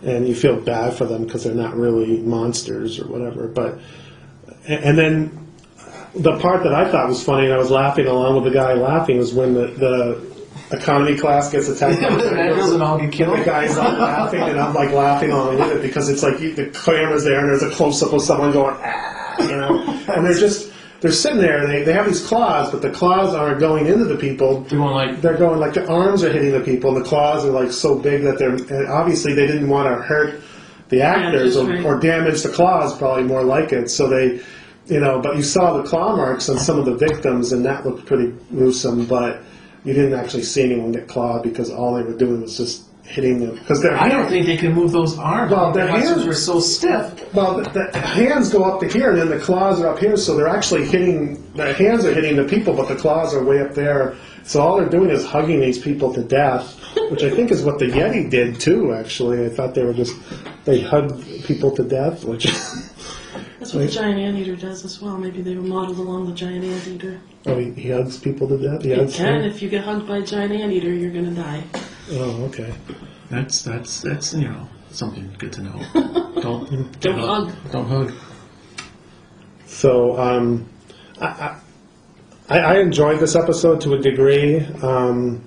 and 0.02 0.28
you 0.28 0.34
feel 0.34 0.60
bad 0.60 0.94
for 0.94 1.06
them 1.06 1.24
because 1.24 1.44
they're 1.44 1.54
not 1.54 1.76
really 1.76 2.18
monsters 2.20 2.98
or 3.00 3.06
whatever. 3.08 3.46
But 3.46 3.78
and 4.66 4.84
and 4.84 4.98
then 4.98 5.46
the 6.14 6.38
part 6.38 6.62
that 6.62 6.74
I 6.74 6.90
thought 6.90 7.08
was 7.08 7.22
funny, 7.22 7.44
and 7.44 7.54
I 7.54 7.58
was 7.58 7.70
laughing 7.70 8.06
along 8.06 8.36
with 8.36 8.44
the 8.44 8.58
guy 8.58 8.74
laughing, 8.74 9.18
was 9.18 9.34
when 9.34 9.54
the, 9.54 9.66
the 9.66 10.35
economy 10.70 11.16
class 11.16 11.50
gets 11.50 11.68
attacked. 11.68 12.00
by 12.02 12.16
the 12.16 12.30
mandrills 12.30 12.74
and 12.74 12.82
all 12.82 12.98
get 12.98 13.12
killed. 13.12 13.38
the 13.38 13.44
guy's 13.44 13.76
like 13.76 13.98
laughing, 13.98 14.42
and 14.42 14.58
I'm 14.58 14.74
like 14.74 14.92
laughing 14.92 15.30
along 15.30 15.58
with 15.58 15.76
it 15.76 15.82
because 15.82 16.08
it's 16.08 16.22
like 16.22 16.40
you, 16.40 16.54
the 16.54 16.66
camera's 16.66 17.24
there, 17.24 17.40
and 17.40 17.48
there's 17.48 17.62
a 17.62 17.74
close 17.74 18.02
up 18.02 18.12
of 18.12 18.22
someone 18.22 18.52
going, 18.52 18.76
ah, 18.80 19.42
you 19.42 19.56
know, 19.56 19.82
and 20.08 20.24
they're 20.24 20.34
just 20.34 20.72
they're 21.00 21.12
sitting 21.12 21.38
there, 21.38 21.62
and 21.62 21.70
they, 21.70 21.82
they 21.82 21.92
have 21.92 22.06
these 22.06 22.26
claws, 22.26 22.70
but 22.70 22.82
the 22.82 22.90
claws 22.90 23.34
aren't 23.34 23.60
going 23.60 23.86
into 23.86 24.04
the 24.04 24.16
people. 24.16 24.62
They're 24.62 24.78
going 24.78 24.94
like, 24.94 25.20
They're 25.20 25.36
going 25.36 25.60
like 25.60 25.74
the 25.74 25.86
arms 25.88 26.24
are 26.24 26.32
hitting 26.32 26.52
the 26.52 26.60
people, 26.60 26.96
and 26.96 27.04
the 27.04 27.08
claws 27.08 27.44
are 27.44 27.50
like 27.50 27.70
so 27.70 27.98
big 27.98 28.22
that 28.22 28.38
they're 28.38 28.54
and 28.54 28.88
obviously 28.88 29.34
they 29.34 29.46
didn't 29.46 29.68
want 29.68 29.88
to 29.88 30.02
hurt 30.02 30.42
the 30.88 31.02
actors 31.02 31.56
or, 31.56 31.82
or 31.84 31.98
damage 31.98 32.42
the 32.42 32.48
claws, 32.48 32.96
probably 32.96 33.24
more 33.24 33.42
like 33.42 33.72
it. 33.72 33.90
So 33.90 34.08
they, 34.08 34.40
you 34.86 35.00
know, 35.00 35.20
but 35.20 35.36
you 35.36 35.42
saw 35.42 35.76
the 35.76 35.88
claw 35.88 36.16
marks 36.16 36.48
on 36.48 36.58
some 36.58 36.78
of 36.78 36.86
the 36.86 36.94
victims, 36.94 37.52
and 37.52 37.64
that 37.64 37.84
looked 37.84 38.06
pretty 38.06 38.32
gruesome, 38.50 39.06
but. 39.06 39.42
You 39.86 39.94
didn't 39.94 40.14
actually 40.14 40.42
see 40.42 40.64
anyone 40.64 40.90
get 40.90 41.06
clawed 41.06 41.44
because 41.44 41.70
all 41.70 41.94
they 41.94 42.02
were 42.02 42.16
doing 42.16 42.42
was 42.42 42.56
just 42.56 42.82
hitting 43.04 43.38
them 43.38 43.54
because 43.54 43.80
their 43.82 43.96
I 43.96 44.08
don't 44.08 44.28
think 44.28 44.46
they 44.46 44.56
can 44.56 44.72
move 44.74 44.90
those 44.90 45.16
arms. 45.16 45.52
Well, 45.52 45.70
their 45.72 45.86
hands- 45.86 46.26
were 46.26 46.34
so 46.34 46.58
stiff. 46.58 47.32
Well, 47.32 47.58
the, 47.58 47.88
the 47.92 47.98
hands 48.00 48.50
go 48.50 48.64
up 48.64 48.80
to 48.80 48.88
here, 48.88 49.10
and 49.10 49.18
then 49.20 49.28
the 49.28 49.38
claws 49.38 49.80
are 49.80 49.86
up 49.86 50.00
here, 50.00 50.16
so 50.16 50.36
they're 50.36 50.48
actually 50.48 50.86
hitting. 50.86 51.40
The 51.54 51.72
hands 51.72 52.04
are 52.04 52.12
hitting 52.12 52.34
the 52.34 52.44
people, 52.44 52.74
but 52.74 52.88
the 52.88 52.96
claws 52.96 53.32
are 53.32 53.44
way 53.44 53.60
up 53.60 53.74
there. 53.74 54.16
So 54.42 54.60
all 54.60 54.76
they're 54.76 54.88
doing 54.88 55.10
is 55.10 55.24
hugging 55.24 55.60
these 55.60 55.78
people 55.78 56.12
to 56.14 56.22
death, 56.22 56.80
which 57.10 57.22
I 57.22 57.30
think 57.30 57.52
is 57.52 57.62
what 57.62 57.78
the 57.78 57.86
Yeti 57.86 58.28
did 58.28 58.60
too. 58.60 58.92
Actually, 58.92 59.44
I 59.46 59.50
thought 59.50 59.74
they 59.74 59.84
were 59.84 59.94
just 59.94 60.16
they 60.64 60.80
hugged 60.80 61.44
people 61.44 61.70
to 61.76 61.84
death, 61.84 62.24
which 62.24 62.46
That's 63.66 63.74
what 63.74 63.86
the 63.86 63.92
giant 63.92 64.20
anteater 64.20 64.54
does 64.54 64.84
as 64.84 65.02
well. 65.02 65.18
Maybe 65.18 65.42
they 65.42 65.56
were 65.56 65.62
modeled 65.62 65.98
along 65.98 66.26
the 66.26 66.32
giant 66.34 66.64
anteater. 66.64 67.20
oh, 67.46 67.58
he, 67.58 67.72
he 67.72 67.90
hugs 67.90 68.16
people 68.16 68.46
to 68.46 68.56
death. 68.56 68.82
He 68.82 68.90
You 68.90 68.96
hugs 68.96 69.16
can. 69.16 69.40
them? 69.40 69.50
If 69.50 69.60
you 69.60 69.68
get 69.68 69.82
hugged 69.82 70.06
by 70.06 70.18
a 70.18 70.22
giant 70.22 70.52
anteater, 70.52 70.92
you're 70.92 71.10
gonna 71.10 71.32
die. 71.32 71.64
Oh, 72.12 72.44
okay. 72.44 72.72
That's 73.28 73.62
that's 73.62 74.02
that's 74.02 74.34
you 74.34 74.46
know 74.46 74.68
something 74.90 75.34
good 75.38 75.52
to 75.54 75.62
know. 75.62 75.80
Don't 76.40 77.00
Don't 77.00 77.18
hug. 77.18 77.52
Don't 77.72 77.88
hug. 77.88 78.12
So 79.66 80.16
um, 80.16 80.68
I, 81.20 81.56
I, 82.48 82.58
I 82.60 82.78
enjoyed 82.78 83.18
this 83.18 83.34
episode 83.34 83.80
to 83.80 83.94
a 83.94 83.98
degree. 83.98 84.60
Um, 84.80 85.42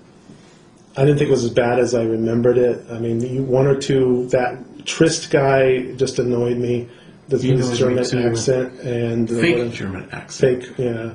I 0.97 1.05
didn't 1.05 1.19
think 1.19 1.29
it 1.29 1.31
was 1.31 1.45
as 1.45 1.51
bad 1.53 1.79
as 1.79 1.95
I 1.95 2.03
remembered 2.03 2.57
it. 2.57 2.85
I 2.91 2.99
mean, 2.99 3.21
you, 3.21 3.43
one 3.43 3.65
or 3.65 3.79
two 3.79 4.27
that 4.31 4.57
Tryst 4.85 5.29
guy 5.29 5.93
just 5.93 6.19
annoyed 6.19 6.57
me. 6.57 6.89
This 7.29 7.43
He 7.43 7.51
annoyed 7.51 7.75
German 7.75 8.03
too. 8.03 8.19
accent 8.19 8.79
and 8.81 9.31
uh, 9.31 9.35
Fake 9.39 9.71
German 9.73 10.09
accent. 10.11 10.63
fake, 10.65 10.73
yeah, 10.77 11.11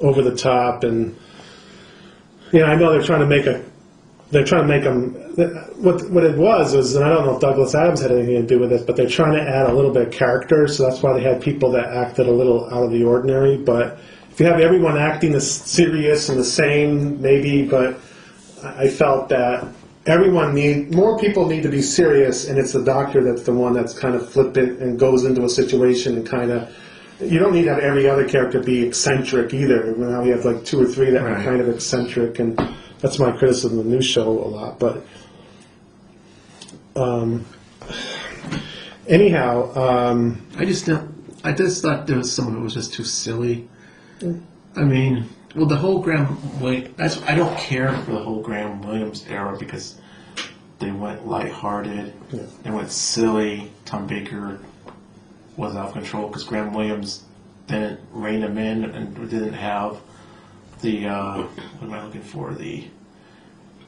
over 0.00 0.20
the 0.22 0.34
top, 0.36 0.82
and 0.84 1.16
yeah, 2.52 2.64
I 2.64 2.74
know 2.74 2.90
they're 2.92 3.02
trying 3.02 3.20
to 3.20 3.26
make 3.26 3.46
a, 3.46 3.64
they're 4.30 4.44
trying 4.44 4.62
to 4.62 4.68
make 4.68 4.82
them. 4.82 5.14
What 5.82 6.10
what 6.10 6.24
it 6.24 6.36
was 6.36 6.74
was, 6.74 6.96
and 6.96 7.04
I 7.04 7.08
don't 7.10 7.24
know 7.26 7.34
if 7.36 7.40
Douglas 7.40 7.74
Adams 7.74 8.00
had 8.02 8.10
anything 8.10 8.34
to 8.42 8.46
do 8.46 8.58
with 8.58 8.72
it, 8.72 8.86
but 8.86 8.96
they're 8.96 9.08
trying 9.08 9.32
to 9.34 9.42
add 9.42 9.70
a 9.70 9.72
little 9.72 9.92
bit 9.92 10.08
of 10.08 10.12
character, 10.12 10.66
so 10.66 10.82
that's 10.88 11.02
why 11.02 11.12
they 11.14 11.22
had 11.22 11.40
people 11.40 11.70
that 11.72 11.86
acted 11.86 12.26
a 12.26 12.32
little 12.32 12.66
out 12.74 12.82
of 12.82 12.90
the 12.90 13.04
ordinary. 13.04 13.56
But 13.56 13.98
if 14.30 14.40
you 14.40 14.46
have 14.46 14.60
everyone 14.60 14.98
acting 14.98 15.32
the 15.32 15.40
serious 15.40 16.28
and 16.28 16.38
the 16.38 16.44
same, 16.44 17.20
maybe, 17.22 17.62
but 17.66 17.98
I 18.64 18.84
I 18.84 18.88
felt 18.88 19.28
that 19.28 19.66
everyone 20.06 20.54
need 20.54 20.94
more 20.94 21.18
people 21.18 21.46
need 21.46 21.62
to 21.62 21.68
be 21.68 21.82
serious, 21.82 22.48
and 22.48 22.58
it's 22.58 22.72
the 22.72 22.84
doctor 22.84 23.22
that's 23.22 23.42
the 23.44 23.52
one 23.52 23.72
that's 23.72 23.96
kind 23.98 24.14
of 24.14 24.30
flippant 24.30 24.80
and 24.80 24.98
goes 24.98 25.24
into 25.24 25.44
a 25.44 25.48
situation 25.48 26.16
and 26.16 26.26
kind 26.26 26.50
of. 26.50 26.74
You 27.20 27.38
don't 27.38 27.52
need 27.52 27.64
to 27.64 27.74
have 27.74 27.78
every 27.78 28.08
other 28.08 28.28
character 28.28 28.58
be 28.60 28.82
eccentric 28.82 29.54
either. 29.54 29.94
Now 29.96 30.22
we 30.22 30.30
have 30.30 30.44
like 30.44 30.64
two 30.64 30.80
or 30.80 30.86
three 30.86 31.10
that 31.10 31.22
are 31.22 31.34
Right. 31.34 31.44
kind 31.44 31.60
of 31.60 31.68
eccentric, 31.68 32.40
and 32.40 32.58
that's 33.00 33.18
my 33.20 33.30
criticism 33.30 33.78
of 33.78 33.84
the 33.84 33.90
new 33.90 34.02
show 34.02 34.28
a 34.28 34.48
lot. 34.48 34.78
But 34.80 35.04
um, 36.96 37.44
anyhow, 39.06 39.72
um, 39.76 40.44
I 40.56 40.64
just 40.64 40.86
don't. 40.86 41.10
I 41.44 41.52
just 41.52 41.82
thought 41.82 42.06
there 42.06 42.16
was 42.18 42.32
some 42.32 42.48
of 42.48 42.56
it 42.56 42.60
was 42.60 42.74
just 42.74 42.92
too 42.92 43.04
silly. 43.04 43.68
I 44.76 44.82
mean, 44.84 45.28
well, 45.54 45.66
the 45.66 45.76
whole 45.76 46.00
Graham 46.00 46.60
Williams. 46.60 46.94
That's 46.96 47.22
I 47.22 47.34
don't 47.34 47.56
care 47.58 47.96
for 47.98 48.12
the 48.12 48.22
whole 48.22 48.42
Graham 48.42 48.82
Williams 48.82 49.26
era 49.28 49.56
because 49.58 50.00
they 50.78 50.90
went 50.90 51.26
lighthearted, 51.26 52.12
they 52.62 52.70
went 52.70 52.90
silly. 52.90 53.70
Tom 53.84 54.06
Baker 54.06 54.58
was 55.56 55.76
out 55.76 55.88
of 55.88 55.92
control 55.92 56.28
because 56.28 56.44
Graham 56.44 56.72
Williams 56.72 57.24
didn't 57.66 58.00
rein 58.12 58.42
him 58.42 58.58
in 58.58 58.84
and 58.84 59.30
didn't 59.30 59.52
have 59.52 60.00
the 60.80 61.06
uh, 61.06 61.42
what 61.42 61.82
am 61.82 61.92
I 61.92 62.04
looking 62.04 62.22
for 62.22 62.54
the 62.54 62.88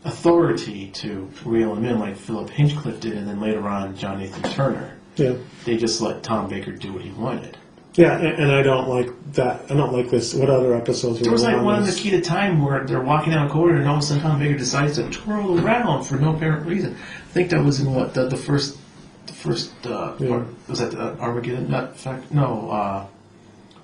authority 0.05 0.89
to 0.91 1.31
reel 1.45 1.75
him 1.75 1.85
in 1.85 1.99
like 1.99 2.17
Philip 2.17 2.51
Hinchcliffe 2.51 3.01
did, 3.01 3.15
and 3.15 3.27
then 3.27 3.41
later 3.41 3.67
on 3.67 3.97
John 3.97 4.19
Nathan 4.19 4.51
Turner. 4.53 4.97
Yeah. 5.17 5.35
They 5.65 5.77
just 5.77 6.01
let 6.01 6.23
Tom 6.23 6.49
Baker 6.49 6.73
do 6.73 6.93
what 6.93 7.03
he 7.03 7.11
wanted. 7.11 7.57
Yeah, 7.97 8.17
and, 8.19 8.27
and 8.27 8.53
I 8.53 8.63
don't 8.63 8.89
like 8.89 9.09
that. 9.35 9.71
I 9.71 9.75
don't 9.75 9.93
like 9.93 10.11
this. 10.11 10.35
What 10.35 10.51
other 10.51 10.75
episodes 10.75 11.19
were 11.21 11.25
There 11.25 11.33
was 11.33 11.45
like 11.45 11.57
on 11.57 11.65
one 11.65 11.79
in 11.79 11.85
the 11.85 11.93
key 11.93 12.11
to 12.11 12.21
time 12.21 12.65
where 12.65 12.83
they're 12.85 13.01
walking 13.01 13.33
down 13.33 13.47
a 13.47 13.51
corridor 13.51 13.79
and 13.79 13.89
all 13.89 13.97
of 13.99 14.03
a 14.03 14.07
sudden 14.07 14.23
Tom 14.23 14.41
Baker 14.41 14.59
decides 14.59 14.97
to 14.97 15.09
twirl 15.11 15.65
around 15.65 16.03
for 16.05 16.17
no 16.17 16.35
apparent 16.35 16.67
reason. 16.67 16.95
I 16.97 17.33
think 17.33 17.51
that 17.51 17.63
was 17.63 17.79
in 17.81 17.93
what 17.95 18.15
the, 18.15 18.29
the 18.29 18.37
first 18.37 18.79
the 19.27 19.33
first 19.33 19.73
uh, 19.87 20.15
Yeah. 20.19 20.43
was 20.69 20.81
that 20.81 20.95
uh, 20.95 21.15
Armageddon? 21.21 21.71
Not 21.71 21.97
fact, 21.97 22.31
no. 22.33 22.69
Uh, 22.71 23.07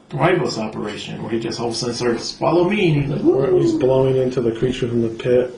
the 0.08 0.16
Ribos 0.16 0.58
operation 0.58 1.22
where 1.22 1.30
he 1.30 1.38
just 1.38 1.60
all 1.60 1.68
of 1.68 1.72
a 1.74 1.76
sudden 1.76 1.94
starts 1.94 2.32
follow 2.32 2.68
me 2.68 2.92
and 2.92 3.02
he's 3.02 3.10
like, 3.12 3.22
Where 3.22 3.56
he's 3.56 3.74
"Woo!" 3.74 3.78
blowing 3.78 4.16
into 4.16 4.40
the 4.40 4.50
creature 4.52 4.88
from 4.88 5.02
the 5.02 5.08
pit. 5.10 5.54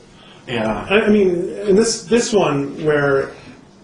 yeah. 0.47 0.87
I, 0.91 1.07
I 1.07 1.09
mean, 1.09 1.49
in 1.69 1.75
this 1.75 2.05
this 2.05 2.35
one 2.35 2.85
where 2.85 3.31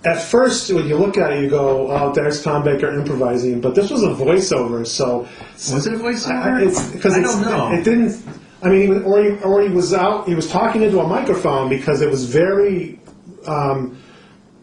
at 0.04 0.20
first 0.22 0.72
when 0.72 0.86
you 0.86 0.96
look 0.96 1.16
at 1.18 1.32
it, 1.32 1.42
you 1.42 1.50
go, 1.50 1.90
"Oh, 1.90 2.12
there's 2.12 2.42
Tom 2.42 2.62
Baker 2.64 2.88
improvising," 2.98 3.60
but 3.60 3.74
this 3.74 3.90
was 3.90 4.02
a 4.02 4.08
voiceover, 4.08 4.86
so 4.86 5.26
Was 5.72 5.86
it 5.86 5.94
a 5.94 5.96
I- 5.96 5.98
voiceover? 6.00 6.66
it's 6.66 6.90
because 6.90 7.14
I 7.14 7.20
it's, 7.20 7.34
don't 7.34 7.42
know. 7.42 7.72
It 7.72 7.84
didn't. 7.84 8.22
I 8.62 8.68
mean, 8.70 8.82
he 8.82 8.88
was- 8.88 9.02
or 9.04 9.22
he, 9.22 9.30
or 9.42 9.62
he 9.62 9.68
was 9.68 9.92
out. 9.94 10.26
He 10.28 10.34
was 10.34 10.48
talking 10.48 10.82
into 10.82 11.00
a 11.00 11.06
microphone 11.06 11.68
because 11.68 12.00
it 12.00 12.10
was 12.10 12.24
very. 12.26 12.98
Um, 13.46 13.96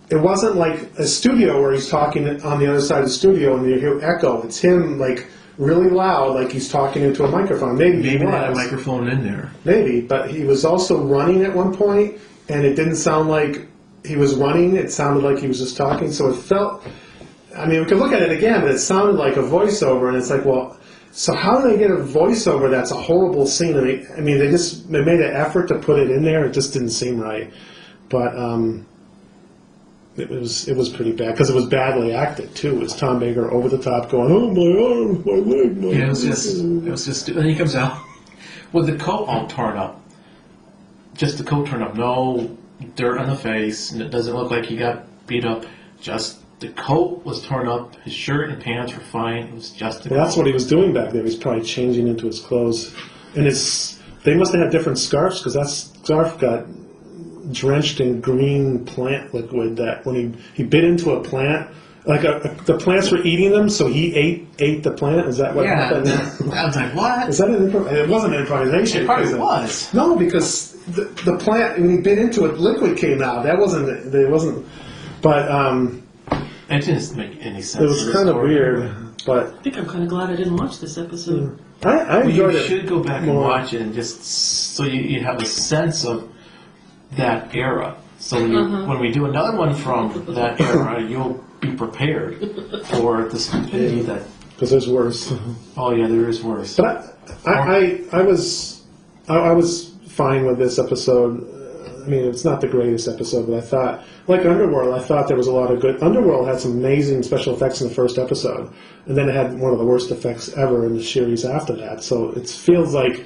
it 0.10 0.18
wasn't 0.22 0.56
like 0.56 0.92
a 1.00 1.06
studio 1.08 1.60
where 1.62 1.72
he's 1.72 1.90
talking 1.90 2.28
on 2.44 2.60
the 2.60 2.68
other 2.68 2.82
side 2.82 3.00
of 3.00 3.06
the 3.06 3.12
studio 3.12 3.56
and 3.58 3.68
you 3.68 3.80
hear 3.80 4.00
echo. 4.04 4.42
It's 4.44 4.60
him 4.60 5.00
like 5.00 5.26
really 5.58 5.90
loud, 5.90 6.36
like 6.36 6.52
he's 6.52 6.70
talking 6.70 7.02
into 7.02 7.24
a 7.24 7.28
microphone. 7.32 7.76
Maybe, 7.78 7.98
he 7.98 8.04
Maybe 8.04 8.26
they 8.26 8.32
had 8.32 8.46
a 8.46 8.50
was. 8.50 8.58
microphone 8.60 9.08
in 9.08 9.24
there. 9.24 9.50
Maybe, 9.64 10.02
but 10.02 10.30
he 10.30 10.44
was 10.44 10.64
also 10.64 11.02
running 11.02 11.44
at 11.44 11.56
one 11.56 11.74
point, 11.76 12.20
and 12.50 12.64
it 12.66 12.76
didn't 12.76 12.98
sound 12.98 13.30
like 13.30 13.66
he 14.06 14.16
was 14.16 14.36
running. 14.36 14.76
It 14.76 14.92
sounded 14.92 15.24
like 15.24 15.40
he 15.40 15.48
was 15.48 15.60
just 15.60 15.78
talking. 15.78 16.12
So 16.12 16.30
it 16.30 16.36
felt. 16.36 16.84
I 17.56 17.66
mean, 17.66 17.80
we 17.80 17.86
could 17.86 17.98
look 17.98 18.12
at 18.12 18.22
it 18.22 18.32
again, 18.32 18.62
but 18.62 18.72
it 18.72 18.80
sounded 18.80 19.16
like 19.16 19.38
a 19.38 19.42
voiceover, 19.42 20.10
and 20.10 20.18
it's 20.18 20.30
like, 20.30 20.44
well, 20.44 20.78
so 21.12 21.34
how 21.34 21.62
do 21.62 21.70
they 21.70 21.78
get 21.78 21.90
a 21.90 21.96
voiceover 21.96 22.70
that's 22.70 22.92
a 22.92 23.02
horrible 23.02 23.48
scene? 23.48 23.78
I 23.78 23.82
mean, 23.82 24.08
I 24.18 24.20
mean, 24.20 24.38
they 24.38 24.50
just 24.50 24.92
they 24.92 25.02
made 25.02 25.22
an 25.22 25.34
effort 25.34 25.68
to 25.70 25.80
put 25.80 26.00
it 26.00 26.12
in 26.12 26.24
there. 26.24 26.46
It 26.46 26.52
just 26.52 26.74
didn't 26.74 26.90
seem 26.90 27.20
right, 27.20 27.52
but 28.10 28.38
um, 28.38 28.86
it 30.18 30.30
was 30.30 30.68
it 30.68 30.76
was 30.76 30.90
pretty 30.90 31.14
bad 31.14 31.32
because 31.32 31.50
it 31.50 31.56
was 31.56 31.68
badly 31.68 32.14
acted 32.14 32.54
too. 32.54 32.76
It 32.76 32.80
was 32.82 32.96
Tom 32.96 33.20
Baker 33.20 33.50
over 33.50 33.70
the 33.70 33.78
top, 33.78 34.10
going, 34.10 34.30
"Oh 34.30 34.52
my 34.52 34.84
arm, 34.84 35.24
my 35.26 35.56
leg, 35.56 35.78
my." 35.78 35.90
Yeah, 35.92 36.06
it 36.06 36.10
was 36.10 36.24
just, 36.24 36.58
it 36.58 36.92
was 36.92 37.06
just. 37.06 37.34
Then 37.34 37.46
he 37.46 37.56
comes 37.56 37.76
out 37.76 37.98
with 38.74 38.88
the 38.88 38.98
coat 38.98 39.26
all 39.28 39.48
torn 39.48 39.78
up. 39.78 40.02
Just 41.14 41.38
the 41.38 41.46
coat 41.46 41.68
torn 41.68 41.82
up, 41.82 41.96
no 41.96 42.58
dirt 42.96 43.18
on 43.18 43.30
the 43.30 43.36
face, 43.36 43.92
and 43.92 44.02
it 44.02 44.10
doesn't 44.10 44.36
look 44.36 44.52
like 44.52 44.66
he 44.66 44.78
got 44.78 45.06
beat 45.28 45.46
up. 45.46 45.66
Just 46.02 46.40
the 46.60 46.70
coat 46.70 47.26
was 47.26 47.46
torn 47.46 47.68
up. 47.68 47.96
His 47.98 48.14
shirt 48.14 48.50
and 48.50 48.62
pants 48.62 48.94
were 48.94 49.02
fine. 49.02 49.48
It 49.48 49.54
was 49.54 49.72
just 49.72 50.10
Well, 50.10 50.24
that's 50.24 50.38
what 50.38 50.48
he 50.48 50.54
was 50.54 50.68
doing 50.68 50.94
back 50.94 51.12
there. 51.12 51.22
He 51.22 51.26
was 51.26 51.36
probably 51.36 51.64
changing 51.64 52.08
into 52.08 52.28
his 52.28 52.40
clothes, 52.40 52.96
and 53.36 53.46
his 53.46 54.02
they 54.24 54.36
must 54.36 54.54
have 54.54 54.62
had 54.62 54.72
different 54.72 54.98
scarves 54.98 55.40
because 55.40 55.54
that 55.54 55.68
scarf 55.68 56.40
got 56.40 56.66
drenched 57.52 58.00
in 58.00 58.22
green 58.22 58.86
plant 58.86 59.34
liquid. 59.34 59.78
That 59.78 60.06
when 60.06 60.16
he 60.16 60.34
he 60.54 60.64
bit 60.64 60.84
into 60.84 61.12
a 61.12 61.24
plant, 61.24 61.70
like 62.06 62.24
a, 62.24 62.38
a- 62.42 62.64
the 62.66 62.78
plants 62.78 63.12
were 63.12 63.22
eating 63.24 63.52
them, 63.52 63.70
so 63.70 63.88
he 63.88 64.14
ate 64.16 64.48
ate 64.60 64.84
the 64.84 64.92
plant. 64.92 65.28
Is 65.28 65.38
that 65.38 65.56
what 65.56 65.66
Yeah, 65.66 65.76
happened? 65.76 66.08
I 66.54 66.66
was 66.66 66.76
like, 66.76 66.94
what? 66.96 67.30
Is 67.30 67.38
that 67.40 67.50
an 67.50 67.70
improv? 67.72 67.92
It 67.92 68.08
wasn't 68.10 68.36
an 68.36 68.42
improvisation. 68.42 69.04
It 69.04 69.06
probably 69.06 69.26
because 69.34 69.40
was. 69.40 69.94
No, 69.94 70.16
because 70.16 70.74
the, 70.88 71.06
the 71.26 71.38
plant 71.38 71.80
when 71.80 71.90
he 71.90 71.98
bit 72.02 72.20
into 72.20 72.46
it, 72.46 72.60
liquid 72.60 72.98
came 72.98 73.22
out. 73.24 73.44
That 73.44 73.58
wasn't. 73.58 73.90
It 74.14 74.30
wasn't. 74.30 74.66
But 75.22 75.50
um, 75.52 76.04
It 76.70 76.86
didn't 76.86 77.16
make 77.16 77.44
any 77.46 77.62
sense. 77.62 77.84
it 77.84 77.88
was 77.88 78.12
kind 78.12 78.30
of 78.30 78.36
weird. 78.38 78.94
But 79.26 79.48
I 79.48 79.62
think 79.64 79.78
I'm 79.78 79.88
kind 79.88 80.04
of 80.04 80.10
glad 80.10 80.30
I 80.30 80.36
didn't 80.36 80.58
watch 80.58 80.80
this 80.80 81.00
episode. 81.00 81.60
I, 81.84 81.98
I 81.98 82.18
Well, 82.20 82.30
you 82.30 82.50
it. 82.50 82.64
should 82.68 82.88
go 82.88 83.02
back 83.02 83.24
and 83.24 83.34
more. 83.34 83.42
watch 83.42 83.74
it 83.74 83.82
and 83.82 83.94
just 83.94 84.24
so 84.24 84.84
you, 84.84 85.02
you 85.02 85.22
have 85.24 85.42
a 85.42 85.46
sense 85.46 86.06
of 86.06 86.30
that 87.14 87.54
era. 87.56 87.96
So 88.20 88.40
when, 88.42 88.52
you, 88.52 88.60
Uh-huh. 88.60 88.86
when 88.88 89.00
we 89.00 89.12
do 89.12 89.26
another 89.26 89.58
one 89.58 89.74
from 89.76 90.26
that 90.36 90.60
era, 90.62 91.02
you'll 91.04 91.44
be 91.60 91.74
prepared 91.76 92.40
for 92.88 93.28
the 93.30 93.40
stupidity 93.40 94.02
that. 94.04 94.24
because 94.52 94.70
there's 94.72 94.88
worse. 94.90 95.34
Oh 95.78 95.94
yeah, 95.94 96.08
there 96.08 96.28
is 96.30 96.44
worse. 96.44 96.76
But 96.78 97.18
I, 97.46 97.52
I, 97.52 97.78
I, 97.78 98.04
I 98.14 98.22
was, 98.22 98.84
I, 99.28 99.36
I 99.38 99.52
was 99.54 99.94
fine 100.08 100.46
with 100.46 100.58
this 100.58 100.80
episode. 100.80 101.52
I 102.04 102.08
mean, 102.08 102.24
it's 102.26 102.46
not 102.46 102.62
the 102.62 102.68
greatest 102.68 103.08
episode, 103.08 103.48
but 103.48 103.58
I 103.58 103.62
thought, 103.62 104.04
like 104.28 104.46
Underworld, 104.46 104.94
I 104.94 105.04
thought 105.04 105.28
there 105.28 105.38
was 105.38 105.48
a 105.48 105.52
lot 105.52 105.72
of 105.72 105.80
good. 105.82 106.02
Underworld 106.04 106.48
had 106.48 106.60
some 106.60 106.74
amazing 106.74 107.24
special 107.24 107.56
effects 107.56 107.82
in 107.82 107.88
the 107.90 107.94
first 107.96 108.20
episode, 108.20 108.72
and 109.08 109.18
then 109.18 109.28
it 109.28 109.34
had 109.34 109.58
one 109.60 109.72
of 109.74 109.80
the 109.80 109.86
worst 109.86 110.12
effects 110.12 110.50
ever 110.56 110.86
in 110.86 110.96
the 110.96 111.04
series 111.04 111.44
after 111.46 111.76
that. 111.78 112.04
So 112.04 112.30
it 112.32 112.48
feels 112.48 112.94
like 112.94 113.26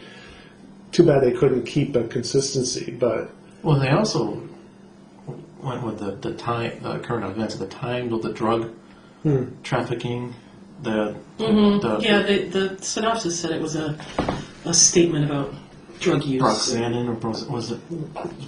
too 0.94 1.06
bad 1.06 1.22
they 1.24 1.34
couldn't 1.34 1.66
keep 1.66 1.96
a 1.98 2.06
consistency. 2.08 2.92
But 2.92 3.30
Well, 3.64 3.80
they 3.80 3.90
also 3.90 4.42
went 5.62 5.84
with 5.84 6.00
the 6.00 6.12
the 6.30 6.34
time, 6.36 6.80
the 6.82 7.00
current 7.00 7.26
events 7.26 7.54
of 7.56 7.60
the 7.62 7.68
time, 7.68 8.10
with 8.10 8.22
the 8.24 8.34
drug 8.34 8.72
trafficking, 9.64 10.34
the 10.84 11.16
the 11.38 12.00
Yeah, 12.02 12.22
the, 12.24 12.44
the 12.78 12.84
synopsis 12.84 13.40
said 13.40 13.52
it 13.52 13.62
was 13.62 13.76
a, 13.76 13.98
a 14.66 14.74
statement 14.74 15.26
about 15.26 15.54
drug 16.00 16.24
use. 16.24 16.42
Roxanne 16.42 17.08
or 17.08 17.14
was 17.14 17.44
it 17.44 17.50
was 17.50 17.72
it 17.72 17.80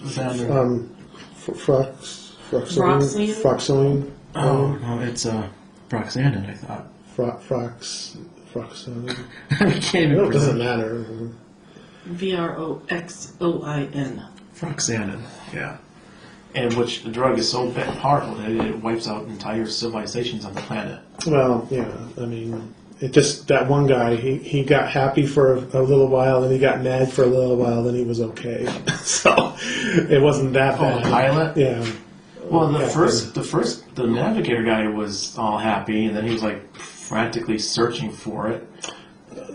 Xander? 0.04 0.50
um, 0.52 0.96
F- 1.36 1.56
Frox, 1.58 2.32
Froxine? 2.50 2.78
Froxine, 2.78 3.34
Froxine, 3.42 4.12
oh 4.36 4.68
no, 4.76 5.00
it's 5.02 5.26
uh, 5.26 5.48
Roxanne. 5.92 6.38
I 6.38 6.54
thought. 6.54 6.88
Fro- 7.16 7.40
Frox, 7.48 8.18
Froxine. 8.54 9.10
I 9.52 9.80
can't 9.80 10.12
even 10.14 10.26
It 10.26 10.32
doesn't 10.32 10.56
pronounce 10.58 10.78
matter. 10.80 11.30
V 12.06 12.36
R 12.36 12.58
O 12.58 12.82
X 12.90 13.34
O 13.42 13.62
I 13.64 13.84
N. 13.94 14.26
Froxanin, 14.56 15.22
yeah. 15.54 15.78
And 16.54 16.74
which 16.76 17.04
the 17.04 17.10
drug 17.12 17.40
is 17.40 17.50
so 17.50 17.72
powerful 17.72 18.36
that 18.36 18.50
it 18.52 18.76
wipes 18.84 19.08
out 19.08 19.26
entire 19.28 19.66
civilizations 19.66 20.44
on 20.46 20.54
the 20.54 20.62
planet. 20.62 21.00
Well, 21.26 21.66
yeah, 21.72 21.90
I 22.18 22.26
mean, 22.26 22.74
it 23.00 23.14
just 23.14 23.48
that 23.48 23.70
one 23.70 23.88
guy. 23.88 24.16
He, 24.18 24.36
he 24.38 24.64
got 24.64 24.90
happy 24.90 25.26
for 25.26 25.54
a, 25.56 25.60
a 25.80 25.82
little 25.82 26.08
while, 26.08 26.42
then 26.42 26.52
he 26.52 26.60
got 26.60 26.82
mad 26.82 27.12
for 27.12 27.24
a 27.24 27.28
little 27.28 27.56
while, 27.56 27.84
then 27.84 27.96
he 27.96 28.04
was 28.04 28.20
okay. 28.22 28.66
so 29.02 29.56
it 29.62 30.22
wasn't 30.22 30.54
that 30.54 30.76
Oh, 30.80 30.84
bad. 31.00 31.04
pilot? 31.04 31.58
Yeah, 31.58 31.86
Well, 32.44 32.68
the 32.72 32.80
Yeah. 32.80 32.90
first, 32.90 33.34
the 33.34 33.44
first, 33.44 33.96
the 33.96 34.08
navigator 34.08 34.64
guy 34.64 34.88
was 34.90 35.38
all 35.38 35.58
happy, 35.58 36.06
and 36.06 36.16
then 36.16 36.26
he 36.26 36.34
was 36.34 36.44
like 36.44 36.76
frantically 36.76 37.60
searching 37.60 38.12
for 38.12 38.50
it, 38.50 38.68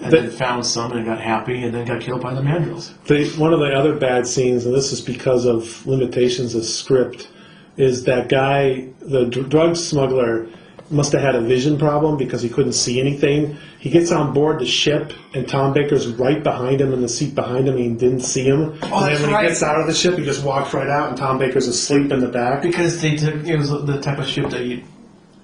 and 0.02 0.12
The- 0.12 0.16
then 0.22 0.30
found 0.30 0.66
some 0.66 0.92
and 0.92 1.04
got 1.04 1.20
happy, 1.20 1.62
and 1.62 1.74
then 1.74 1.86
got 1.86 2.00
killed 2.00 2.20
by 2.20 2.34
the 2.34 2.40
mandrills. 2.42 2.90
the, 3.06 3.24
one 3.40 3.52
of 3.52 3.60
the 3.60 3.72
other 3.74 3.94
bad 3.94 4.26
scenes, 4.26 4.66
and 4.66 4.74
this 4.74 4.92
is 4.92 5.00
because 5.00 5.44
of 5.44 5.86
limitations 5.86 6.54
of 6.54 6.64
script, 6.64 7.28
is 7.76 8.04
that 8.04 8.28
guy, 8.28 8.86
the 9.00 9.24
dr- 9.26 9.48
drug 9.48 9.76
smuggler, 9.76 10.46
must 10.88 11.10
have 11.10 11.20
had 11.20 11.34
a 11.34 11.40
vision 11.40 11.76
problem 11.76 12.16
because 12.16 12.40
he 12.42 12.48
couldn't 12.48 12.72
see 12.72 13.00
anything. 13.00 13.56
He 13.80 13.90
gets 13.90 14.12
on 14.12 14.32
board 14.32 14.60
the 14.60 14.66
ship, 14.66 15.12
and 15.34 15.46
Tom 15.48 15.72
Baker's 15.72 16.06
right 16.06 16.40
behind 16.42 16.80
him 16.80 16.92
in 16.92 17.02
the 17.02 17.08
seat 17.08 17.34
behind 17.34 17.66
him. 17.68 17.76
He 17.76 17.88
didn't 17.88 18.20
see 18.20 18.44
him. 18.44 18.60
Oh, 18.60 18.64
and 18.64 18.80
then 18.82 18.92
Oh, 18.92 19.00
that's 19.06 19.20
when 19.22 19.32
right. 19.32 19.42
he 19.42 19.48
gets 19.48 19.62
out 19.64 19.80
of 19.80 19.88
the 19.88 19.94
ship, 19.94 20.16
he 20.16 20.24
just 20.24 20.44
walks 20.44 20.72
right 20.72 20.88
out, 20.88 21.08
and 21.08 21.16
Tom 21.18 21.38
Baker's 21.38 21.66
asleep 21.66 22.12
in 22.12 22.20
the 22.20 22.28
back. 22.28 22.62
Because 22.62 23.02
they 23.02 23.16
took 23.16 23.34
it 23.44 23.56
was 23.56 23.70
the 23.70 24.00
type 24.00 24.18
of 24.18 24.26
ship 24.28 24.48
that 24.50 24.64
you 24.64 24.82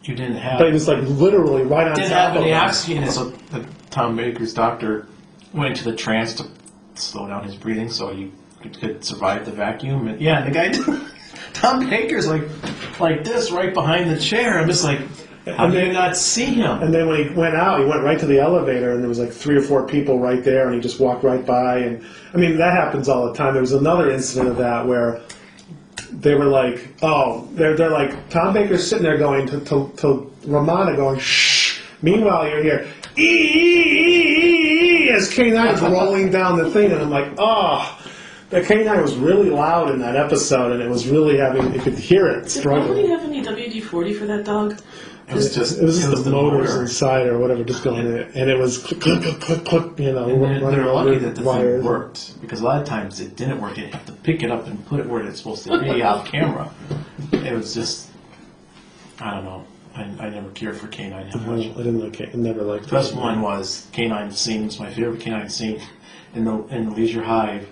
you 0.05 0.15
didn't 0.15 0.37
have. 0.37 0.59
But 0.59 0.69
he 0.69 0.73
was 0.73 0.87
like 0.89 1.03
literally 1.03 1.63
right 1.63 1.89
on 1.89 1.95
didn't 1.97 2.11
top 2.11 2.19
have 2.29 2.37
of 2.37 2.43
any 2.43 2.51
him. 2.53 2.59
oxygen, 2.61 3.03
and 3.03 3.13
so 3.13 3.25
the 3.51 3.65
Tom 3.93 4.17
Baker's 4.17 4.53
doctor 4.55 5.07
went 5.53 5.71
into 5.79 5.85
the 5.91 5.97
trance 5.97 6.35
to 6.35 6.47
slow 6.95 7.29
down 7.29 7.45
his 7.45 7.55
breathing 7.55 7.89
so 7.89 8.13
he 8.13 8.33
could, 8.61 8.79
could 8.81 9.05
survive 9.05 9.45
the 9.45 9.53
vacuum. 9.53 10.09
And 10.09 10.21
yeah, 10.21 10.45
the 10.45 10.51
guy, 10.51 10.73
Tom 11.53 11.89
Baker's 11.89 12.27
like 12.27 12.43
like 12.99 13.23
this 13.23 13.51
right 13.53 13.73
behind 13.73 14.11
the 14.11 14.19
chair. 14.19 14.59
I'm 14.59 14.67
just 14.69 14.83
like, 14.83 14.99
how 15.47 15.65
And 15.65 15.73
do 15.73 15.79
you 15.79 15.85
then- 15.87 15.95
not 15.95 16.17
see 16.17 16.47
him? 16.47 16.83
And 16.83 16.93
then 16.95 17.07
when 17.09 17.29
he 17.29 17.35
went 17.35 17.55
out, 17.55 17.81
he 17.81 17.85
went 17.87 18.03
right 18.03 18.19
to 18.19 18.27
the 18.27 18.41
elevator, 18.41 18.93
and 18.93 19.01
there 19.03 19.09
was 19.09 19.19
like 19.19 19.31
three 19.33 19.57
or 19.57 19.63
four 19.63 19.87
people 19.87 20.19
right 20.19 20.43
there, 20.43 20.67
and 20.67 20.75
he 20.75 20.81
just 20.81 20.99
walked 21.01 21.23
right 21.25 21.45
by. 21.45 21.79
And 21.79 22.05
I 22.33 22.37
mean, 22.39 22.57
that 22.59 22.73
happens 22.73 23.09
all 23.09 23.27
the 23.27 23.35
time. 23.35 23.53
There 23.53 23.61
was 23.63 23.73
another 23.73 24.11
incident 24.11 24.49
of 24.49 24.57
that 24.59 24.87
where 24.87 25.21
they 26.11 26.35
were 26.35 26.45
like, 26.47 26.95
"Oh, 27.03 27.49
they're 27.53 27.77
they're 27.77 27.91
like 27.91 28.31
Tom 28.31 28.55
Baker's 28.55 28.87
sitting 28.89 29.03
there 29.05 29.19
going 29.19 29.47
to 29.49 29.61
to, 29.61 29.93
to 29.99 30.33
Romana, 30.47 30.95
going 30.97 31.19
shh." 31.19 31.81
Meanwhile, 32.03 32.49
you're 32.49 32.63
here, 32.63 32.87
"Ee, 33.17 33.23
ee, 33.23 33.93
ee, 33.93 35.09
ee," 35.09 35.11
as 35.11 35.31
K9 35.31 35.75
is 35.75 35.81
rolling 35.81 36.31
down 36.31 36.59
the 36.59 36.71
thing, 36.71 36.93
and 36.93 37.01
I'm 37.03 37.11
like, 37.11 37.33
oh. 37.39 37.99
The 38.51 38.61
K9 38.61 39.01
was 39.03 39.15
really 39.17 39.49
loud 39.49 39.91
in 39.91 39.99
that 40.01 40.15
episode, 40.15 40.73
and 40.73 40.83
it 40.83 40.89
was 40.91 41.09
really 41.09 41.39
having, 41.39 41.73
you 41.73 41.81
could 41.81 41.95
hear 41.99 42.27
it 42.29 42.49
Did 42.49 42.65
nobody 42.67 43.07
struggling. 43.07 43.09
have 43.09 43.23
any 43.25 43.43
WD 43.43 43.83
40 43.83 44.13
for 44.13 44.27
that 44.27 44.45
dog? 44.45 44.79
It 45.29 45.35
was 45.35 45.55
just 45.55 45.79
It 45.81 45.85
was 45.85 45.99
just 46.03 46.25
the, 46.25 46.31
motors 46.31 46.69
motor. 46.69 46.83
inside 46.83 47.27
or 47.29 47.39
whatever 47.39 47.65
just 47.65 47.83
going 47.83 48.05
in, 48.07 48.15
and 48.35 48.51
it 48.51 48.59
was 48.59 48.77
click, 48.77 49.01
click, 49.01 49.23
click, 49.23 49.41
click, 49.41 49.65
click, 49.65 49.99
you 49.99 50.13
know, 50.13 50.25
And 50.29 50.43
they're, 50.43 50.61
running 50.61 50.71
they're 50.83 50.93
lucky 50.93 51.11
over 51.11 51.19
that 51.21 51.35
the 51.37 51.43
wires. 51.43 51.77
thing 51.81 51.85
worked 51.91 52.41
because 52.43 52.61
a 52.61 52.65
lot 52.65 52.83
of 52.83 52.87
times 52.87 53.21
it 53.21 53.37
didn't 53.37 53.59
work. 53.63 53.79
You 53.79 53.87
have 53.87 54.05
to 54.05 54.13
pick 54.13 54.43
it 54.43 54.51
up 54.51 54.67
and 54.67 54.85
put 54.85 55.01
it 55.01 55.07
where 55.09 55.23
it's 55.23 55.39
supposed 55.39 55.65
to 55.65 55.79
be 55.81 56.03
off 56.03 56.27
camera. 56.27 56.71
It 57.33 57.55
was 57.55 57.73
just, 57.73 58.09
I 59.19 59.31
don't 59.37 59.45
know. 59.45 59.65
I, 59.95 60.03
I 60.03 60.31
never 60.31 60.51
cared 60.51 60.77
for 60.77 60.87
K9 60.89 61.35
uh-huh. 61.35 61.39
that 61.39 61.59
I 61.59 61.83
didn't 61.83 62.01
like 62.01 62.21
it. 62.21 62.31
I 62.33 62.37
never 62.37 62.63
liked 62.63 62.85
The 62.85 62.91
best 62.91 63.13
it. 63.13 63.19
one 63.19 63.41
was 63.43 63.87
K9 63.93 64.33
scene. 64.33 64.67
was 64.67 64.79
my 64.81 64.91
favorite 64.93 65.21
K9 65.21 65.51
scene 65.51 65.81
in 66.35 66.45
the 66.45 66.57
in 66.69 66.91
the 66.91 66.97
Leisure 66.97 67.23
Hive. 67.23 67.69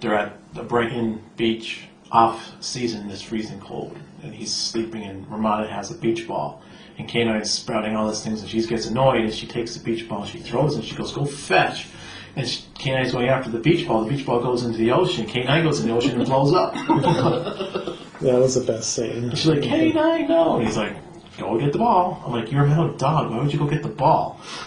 They're 0.00 0.14
at 0.14 0.54
the 0.54 0.62
Brighton 0.62 1.22
Beach 1.36 1.82
off 2.12 2.52
season. 2.60 3.10
It's 3.10 3.22
freezing 3.22 3.60
cold, 3.60 3.96
and 4.22 4.34
he's 4.34 4.52
sleeping. 4.52 5.02
And 5.02 5.28
Romana 5.30 5.66
has 5.68 5.90
a 5.90 5.94
beach 5.96 6.28
ball, 6.28 6.62
and 6.98 7.08
K9 7.08 7.42
is 7.42 7.50
sprouting 7.50 7.96
all 7.96 8.08
these 8.08 8.22
things, 8.22 8.42
and 8.42 8.50
she 8.50 8.64
gets 8.64 8.86
annoyed, 8.86 9.22
and 9.22 9.34
she 9.34 9.46
takes 9.46 9.74
the 9.76 9.82
beach 9.82 10.08
ball, 10.08 10.22
and 10.22 10.30
she 10.30 10.38
throws 10.38 10.74
it, 10.74 10.80
and 10.80 10.84
she 10.84 10.94
goes, 10.94 11.12
"Go 11.12 11.24
fetch." 11.24 11.88
And 12.36 12.46
she, 12.46 12.62
K9 12.74 13.06
is 13.06 13.12
going 13.12 13.28
after 13.28 13.50
the 13.50 13.58
beach 13.58 13.88
ball. 13.88 14.04
The 14.04 14.10
beach 14.10 14.26
ball 14.26 14.40
goes 14.40 14.62
into 14.62 14.76
the 14.76 14.92
ocean. 14.92 15.26
K9 15.26 15.62
goes 15.62 15.80
in 15.80 15.88
the 15.88 15.94
ocean 15.94 16.20
and 16.20 16.26
blows 16.26 16.52
up. 16.52 16.74
That 18.20 18.40
was 18.40 18.54
the 18.54 18.64
best 18.64 18.94
scene. 18.94 19.30
She's 19.30 19.46
like, 19.46 19.60
K9, 19.60 20.28
no. 20.28 20.56
And 20.56 20.66
he's 20.66 20.76
like, 20.78 20.96
go 21.38 21.58
get 21.58 21.72
the 21.72 21.78
ball. 21.78 22.22
I'm 22.26 22.32
like, 22.32 22.50
you're 22.50 22.64
a 22.64 22.68
metal 22.68 22.92
dog. 22.96 23.30
Why 23.30 23.38
would 23.38 23.52
you 23.52 23.58
go 23.58 23.66
get 23.66 23.82
the 23.82 23.88
ball? 23.88 24.40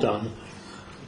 dumb. 0.00 0.32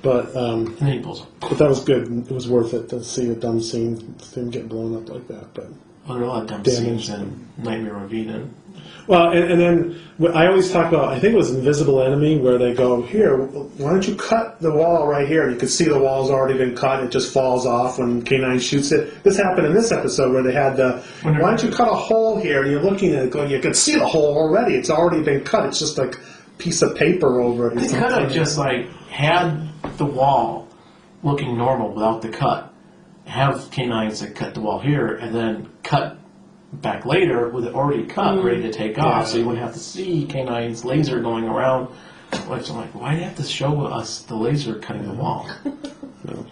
But 0.02 0.34
um, 0.36 0.66
And 0.66 0.78
then 0.78 0.92
he 0.92 0.98
pulls 1.00 1.22
up. 1.22 1.28
but 1.40 1.58
that 1.58 1.68
was 1.68 1.82
good. 1.84 2.08
It 2.28 2.30
was 2.32 2.48
worth 2.48 2.72
it 2.74 2.88
to 2.90 3.02
see 3.02 3.30
a 3.30 3.34
dumb 3.34 3.60
scene, 3.60 4.14
him 4.34 4.50
get 4.50 4.68
blown 4.68 4.96
up 4.96 5.08
like 5.08 5.26
that. 5.28 5.52
But 5.54 5.68
Well, 6.06 6.18
there 6.18 6.22
are 6.22 6.22
a 6.22 6.28
lot 6.28 6.42
of 6.42 6.48
dumb 6.48 6.62
Damage. 6.62 7.06
scenes 7.06 7.08
in 7.10 7.48
Nightmare 7.58 7.96
on 7.96 8.12
Eden. 8.14 8.54
Well, 9.08 9.30
and, 9.32 9.50
and 9.52 9.60
then 9.60 10.00
wh- 10.20 10.36
I 10.36 10.46
always 10.46 10.70
talk 10.70 10.88
about. 10.92 11.08
I 11.08 11.18
think 11.18 11.34
it 11.34 11.36
was 11.36 11.50
Invisible 11.52 12.02
Enemy 12.02 12.38
where 12.38 12.58
they 12.58 12.74
go 12.74 13.02
here. 13.02 13.36
Why 13.38 13.90
don't 13.90 14.06
you 14.06 14.14
cut 14.14 14.60
the 14.60 14.70
wall 14.72 15.06
right 15.08 15.26
here? 15.26 15.42
And 15.44 15.52
you 15.54 15.58
could 15.58 15.70
see 15.70 15.84
the 15.86 15.98
wall's 15.98 16.30
already 16.30 16.56
been 16.58 16.76
cut. 16.76 17.02
It 17.02 17.10
just 17.10 17.32
falls 17.32 17.66
off 17.66 17.98
when 17.98 18.22
K9 18.22 18.60
shoots 18.60 18.92
it. 18.92 19.24
This 19.24 19.36
happened 19.36 19.66
in 19.66 19.74
this 19.74 19.90
episode 19.90 20.32
where 20.32 20.42
they 20.42 20.52
had 20.52 20.76
the. 20.76 21.02
Why 21.22 21.38
don't 21.38 21.62
you 21.62 21.70
cut 21.70 21.88
a 21.88 21.94
hole 21.94 22.38
here? 22.40 22.62
And 22.62 22.70
you're 22.70 22.82
looking 22.82 23.14
at 23.14 23.24
it, 23.24 23.30
going, 23.30 23.50
you 23.50 23.60
can 23.60 23.74
see 23.74 23.94
the 23.96 24.06
hole 24.06 24.36
already. 24.36 24.74
It's 24.74 24.90
already 24.90 25.22
been 25.22 25.42
cut. 25.42 25.66
It's 25.66 25.78
just 25.78 25.98
like 25.98 26.14
a 26.16 26.20
piece 26.58 26.82
of 26.82 26.94
paper 26.96 27.40
over 27.40 27.70
it. 27.70 27.76
or 27.76 27.80
They 27.80 27.88
could 27.88 28.12
have 28.12 28.30
just 28.30 28.58
like 28.58 28.88
had 29.08 29.68
the 29.96 30.06
wall 30.06 30.68
looking 31.22 31.56
normal 31.56 31.92
without 31.92 32.22
the 32.22 32.28
cut. 32.28 32.72
Have 33.24 33.70
canines 33.70 34.20
that 34.20 34.34
cut 34.34 34.54
the 34.54 34.60
wall 34.60 34.78
here, 34.78 35.16
and 35.16 35.34
then 35.34 35.68
cut 35.82 36.16
back 36.72 37.06
later 37.06 37.48
with 37.48 37.64
it 37.64 37.75
already 37.75 38.04
cut, 38.04 38.42
ready 38.42 38.62
to 38.62 38.72
take 38.72 38.98
off, 38.98 39.28
so 39.28 39.38
you 39.38 39.44
wouldn't 39.46 39.64
have 39.64 39.75
to 39.75 39.80
see 39.80 40.26
K9's 40.26 40.84
laser 40.84 41.20
going 41.20 41.44
around. 41.44 41.88
Which 42.46 42.68
I'm 42.68 42.76
like, 42.76 42.94
why 42.94 43.12
do 43.12 43.20
you 43.20 43.25
have 43.25 43.37
to 43.37 43.42
show 43.42 43.87
us 43.87 44.20
the 44.22 44.37
laser 44.37 44.75
cutting 44.75 45.06
the 45.06 45.14
wall? 45.14 45.48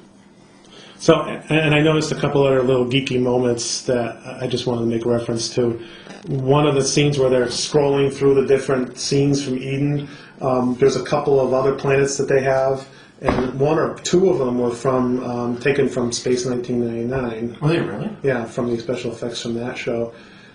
So, 0.98 1.20
and 1.22 1.74
I 1.74 1.82
noticed 1.82 2.10
a 2.10 2.14
couple 2.14 2.42
other 2.42 2.62
little 2.62 2.86
geeky 2.86 3.20
moments 3.20 3.82
that 3.82 4.16
I 4.42 4.46
just 4.46 4.66
wanted 4.66 4.80
to 4.80 4.86
make 4.86 5.04
reference 5.04 5.54
to. 5.54 5.80
One 6.26 6.66
of 6.66 6.74
the 6.74 6.82
scenes 6.82 7.18
where 7.18 7.28
they're 7.28 7.46
scrolling 7.46 8.12
through 8.12 8.34
the 8.34 8.46
different 8.46 8.96
scenes 8.98 9.44
from 9.44 9.58
Eden, 9.58 10.08
um, 10.40 10.74
there's 10.80 10.96
a 10.96 11.04
couple 11.04 11.38
of 11.38 11.52
other 11.52 11.74
planets 11.74 12.16
that 12.16 12.28
they 12.28 12.40
have, 12.42 12.88
and 13.26 13.58
one 13.58 13.78
or 13.78 13.96
two 13.98 14.30
of 14.30 14.38
them 14.38 14.58
were 14.58 14.70
from 14.70 15.22
um, 15.24 15.58
taken 15.58 15.88
from 15.88 16.12
Space 16.12 16.44
1999. 16.46 17.58
Were 17.60 17.68
they 17.68 17.80
really? 17.80 18.10
Yeah, 18.22 18.44
from 18.44 18.70
the 18.70 18.78
special 18.80 19.12
effects 19.12 19.42
from 19.42 19.54
that 19.54 19.76
show. 19.76 20.12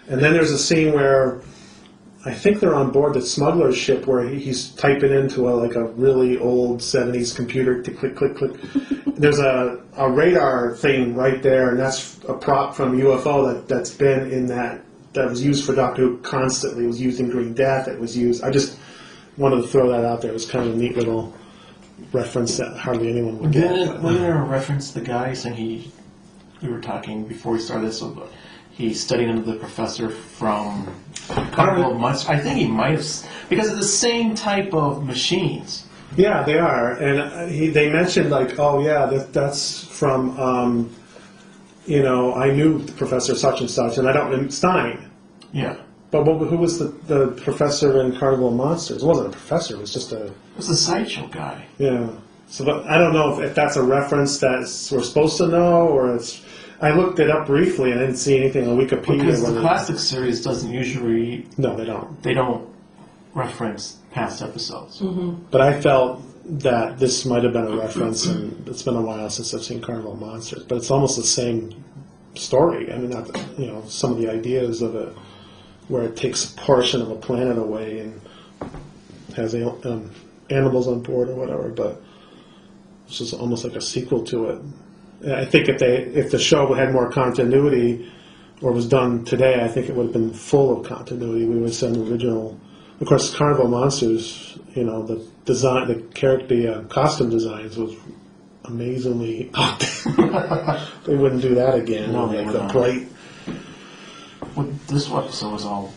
And 0.08 0.22
then 0.22 0.34
there's 0.34 0.52
a 0.52 0.58
scene 0.58 0.94
where 0.94 1.42
I 2.26 2.34
think 2.34 2.60
they're 2.60 2.76
on 2.76 2.92
board 2.92 3.14
the 3.16 3.22
smuggler's 3.22 3.78
ship 3.78 4.06
where 4.08 4.28
he- 4.28 4.40
he's 4.40 4.70
typing 4.70 5.12
into 5.12 5.50
a, 5.50 5.52
like 5.52 5.76
a 5.76 5.86
really 5.86 6.38
old 6.38 6.80
70s 6.80 7.36
computer, 7.36 7.82
tick, 7.82 7.98
click, 7.98 8.16
click, 8.16 8.36
click. 8.36 8.52
There's 9.16 9.40
a, 9.40 9.80
a 9.98 10.10
radar 10.10 10.76
thing 10.76 11.16
right 11.16 11.42
there, 11.42 11.70
and 11.70 11.80
that's 11.80 12.20
a 12.28 12.34
prop 12.34 12.76
from 12.76 13.00
UFO 13.00 13.54
that, 13.54 13.68
that's 13.68 13.92
been 13.92 14.32
in 14.32 14.46
that, 14.48 14.82
that 15.14 15.30
was 15.30 15.44
used 15.44 15.66
for 15.66 15.76
Doctor 15.76 16.04
Who 16.04 16.18
constantly. 16.20 16.86
It 16.86 16.88
was 16.88 17.02
used 17.02 17.20
in 17.20 17.30
Green 17.30 17.54
Death, 17.54 17.88
it 17.88 18.00
was 18.00 18.18
used, 18.18 18.44
I 18.44 18.52
just 18.52 18.78
wanted 19.38 19.58
to 19.58 19.68
throw 19.68 19.90
that 19.92 20.06
out 20.06 20.22
there. 20.22 20.32
It 20.32 20.34
was 20.34 20.46
kind 20.46 20.68
of 20.68 20.76
a 20.76 20.78
neat 20.78 20.96
little 20.96 21.34
reference 22.14 22.58
that 22.58 22.78
hardly 22.78 23.10
anyone 23.10 23.40
would 23.40 23.52
get. 23.52 23.70
Didn't, 23.70 23.88
but- 23.94 24.02
wasn't 24.04 24.22
there 24.22 24.42
a 24.42 24.46
reference 24.46 24.92
the 24.92 25.02
guy 25.02 25.34
saying 25.34 25.56
he, 25.56 25.92
we 26.62 26.70
were 26.70 26.82
talking 26.82 27.26
before 27.26 27.54
we 27.54 27.60
started 27.60 27.88
this, 27.88 28.00
so 28.00 28.28
he 28.72 28.94
studied 28.94 29.30
under 29.30 29.42
the 29.42 29.58
professor 29.58 30.10
from 30.10 30.88
Carnival 31.52 31.92
of 31.94 32.00
Monsters. 32.00 32.30
I 32.30 32.40
think 32.40 32.58
he 32.58 32.68
might 32.68 32.92
have, 32.92 33.00
s- 33.00 33.28
because 33.50 33.70
of 33.72 33.78
the 33.78 33.84
same 33.84 34.36
type 34.36 34.74
of 34.74 35.06
machines. 35.06 35.86
Yeah, 36.18 36.44
they 36.44 36.58
are, 36.60 36.92
and 36.94 37.20
uh, 37.20 37.46
he, 37.48 37.70
they 37.70 37.90
mentioned 37.90 38.30
like, 38.30 38.60
oh 38.60 38.82
yeah, 38.84 39.06
that, 39.06 39.32
that's 39.34 39.84
from, 39.86 40.38
um, 40.40 40.96
you 41.86 42.04
know, 42.04 42.34
I 42.34 42.52
knew 42.52 42.80
the 42.80 42.92
Professor 42.94 43.34
such 43.36 43.62
and 43.62 43.70
such, 43.70 43.98
and 43.98 44.08
I 44.10 44.12
don't 44.12 44.30
know 44.32 44.48
Stein. 44.50 45.10
Yeah. 45.54 45.78
But 46.12 46.26
what, 46.26 46.46
who 46.50 46.58
was 46.58 46.78
the, 46.78 46.86
the 47.08 47.28
professor 47.42 48.02
in 48.02 48.16
Carnival 48.18 48.50
of 48.50 48.56
Monsters? 48.56 49.02
It 49.02 49.06
wasn't 49.06 49.28
a 49.28 49.32
professor; 49.32 49.76
it 49.76 49.80
was 49.80 49.94
just 49.94 50.12
a 50.12 50.26
It 50.26 50.34
was 50.58 50.68
the 50.68 50.76
sideshow 50.76 51.28
guy. 51.28 51.66
yeah. 51.78 52.10
So, 52.48 52.66
but 52.66 52.86
I 52.86 52.98
don't 52.98 53.14
know 53.14 53.34
if, 53.34 53.40
if 53.52 53.56
that's 53.56 53.78
a 53.78 53.84
reference 53.84 54.40
that 54.40 54.60
we're 54.92 55.04
supposed 55.04 55.38
to 55.38 55.48
know, 55.48 55.88
or 55.88 56.14
it's. 56.16 56.44
I 56.82 56.92
looked 56.92 57.20
it 57.20 57.30
up 57.30 57.46
briefly 57.46 57.92
and 57.92 58.00
I 58.02 58.04
didn't 58.06 58.18
see 58.18 58.36
anything 58.38 58.68
on 58.68 58.76
Wikipedia. 58.76 59.20
Because 59.20 59.42
where 59.42 59.52
the 59.52 59.60
they- 59.60 59.62
classic 59.62 60.00
series 60.00 60.42
doesn't 60.44 60.72
usually, 60.72 61.46
no, 61.58 61.76
they 61.78 61.86
don't. 61.86 62.22
they 62.24 62.34
don't 62.34 62.68
reference 63.36 63.98
past 64.12 64.42
episodes. 64.42 65.00
Mm-hmm. 65.00 65.44
But 65.52 65.62
I 65.62 65.80
felt 65.80 66.22
that 66.60 66.98
this 67.00 67.24
might 67.26 67.44
have 67.44 67.54
been 67.54 67.68
a 67.68 67.78
reference, 67.86 68.26
and 68.26 68.68
it's 68.68 68.82
been 68.84 68.96
a 68.96 69.02
while 69.02 69.30
since 69.30 69.54
I've 69.54 69.64
seen 69.64 69.80
Carnival 69.80 70.14
of 70.14 70.20
Monsters. 70.20 70.64
But 70.64 70.80
it's 70.80 70.92
almost 70.92 71.16
the 71.18 71.24
same 71.24 71.84
story. 72.36 72.92
I 72.92 72.98
mean, 72.98 73.12
not 73.12 73.28
the, 73.28 73.62
you 73.62 73.68
know 73.68 73.84
some 73.88 74.12
of 74.12 74.18
the 74.18 74.30
ideas 74.30 74.82
of 74.82 74.96
it, 74.96 75.16
where 75.92 76.04
it 76.04 76.16
takes 76.16 76.52
a 76.52 76.56
portion 76.56 77.02
of 77.02 77.12
a 77.12 77.16
planet 77.16 77.58
away 77.58 78.00
and 78.00 78.22
has 79.36 79.54
um, 79.54 80.10
animals 80.50 80.88
on 80.88 81.02
board 81.02 81.30
or 81.30 81.36
whatever. 81.36 81.68
But 81.70 82.02
it's 83.08 83.18
just 83.18 83.34
almost 83.34 83.66
like 83.66 83.76
a 83.76 83.82
sequel 83.82 84.24
to 84.26 84.50
it. 84.50 84.62
And 85.22 85.34
I 85.34 85.46
think 85.46 85.68
if 85.68 85.80
they 85.80 85.98
if 85.98 86.32
the 86.32 86.40
show 86.40 86.74
had 86.74 86.94
more 86.94 87.12
continuity 87.12 88.10
or 88.62 88.72
was 88.72 88.88
done 88.88 89.26
today, 89.26 89.64
I 89.64 89.68
think 89.68 89.90
it 89.90 89.96
would 89.96 90.06
have 90.06 90.14
been 90.14 90.34
full 90.34 90.80
of 90.80 90.88
continuity. 90.88 91.46
We 91.46 91.58
would 91.58 91.74
send 91.74 91.98
original. 91.98 92.58
Of 93.02 93.08
course, 93.08 93.36
Carnival 93.36 93.68
Monsters. 93.68 94.58
You 94.74 94.86
know 94.86 95.06
the 95.06 95.26
design, 95.44 95.90
the 95.90 95.96
character, 96.14 96.48
the 96.48 96.68
uh, 96.68 96.84
costume 96.84 97.30
designs 97.30 97.76
was 97.76 97.94
amazingly. 98.64 99.52
they 101.06 101.16
wouldn't 101.16 101.42
do 101.42 101.56
that 101.56 101.76
again. 101.76 102.14
No, 102.14 102.30
they 102.30 102.38
like 102.38 102.54
would 102.54 102.56
the 102.56 102.74
bright. 102.74 103.08
This 104.88 105.10
episode 105.10 105.54
was 105.54 105.66
all 105.66 105.94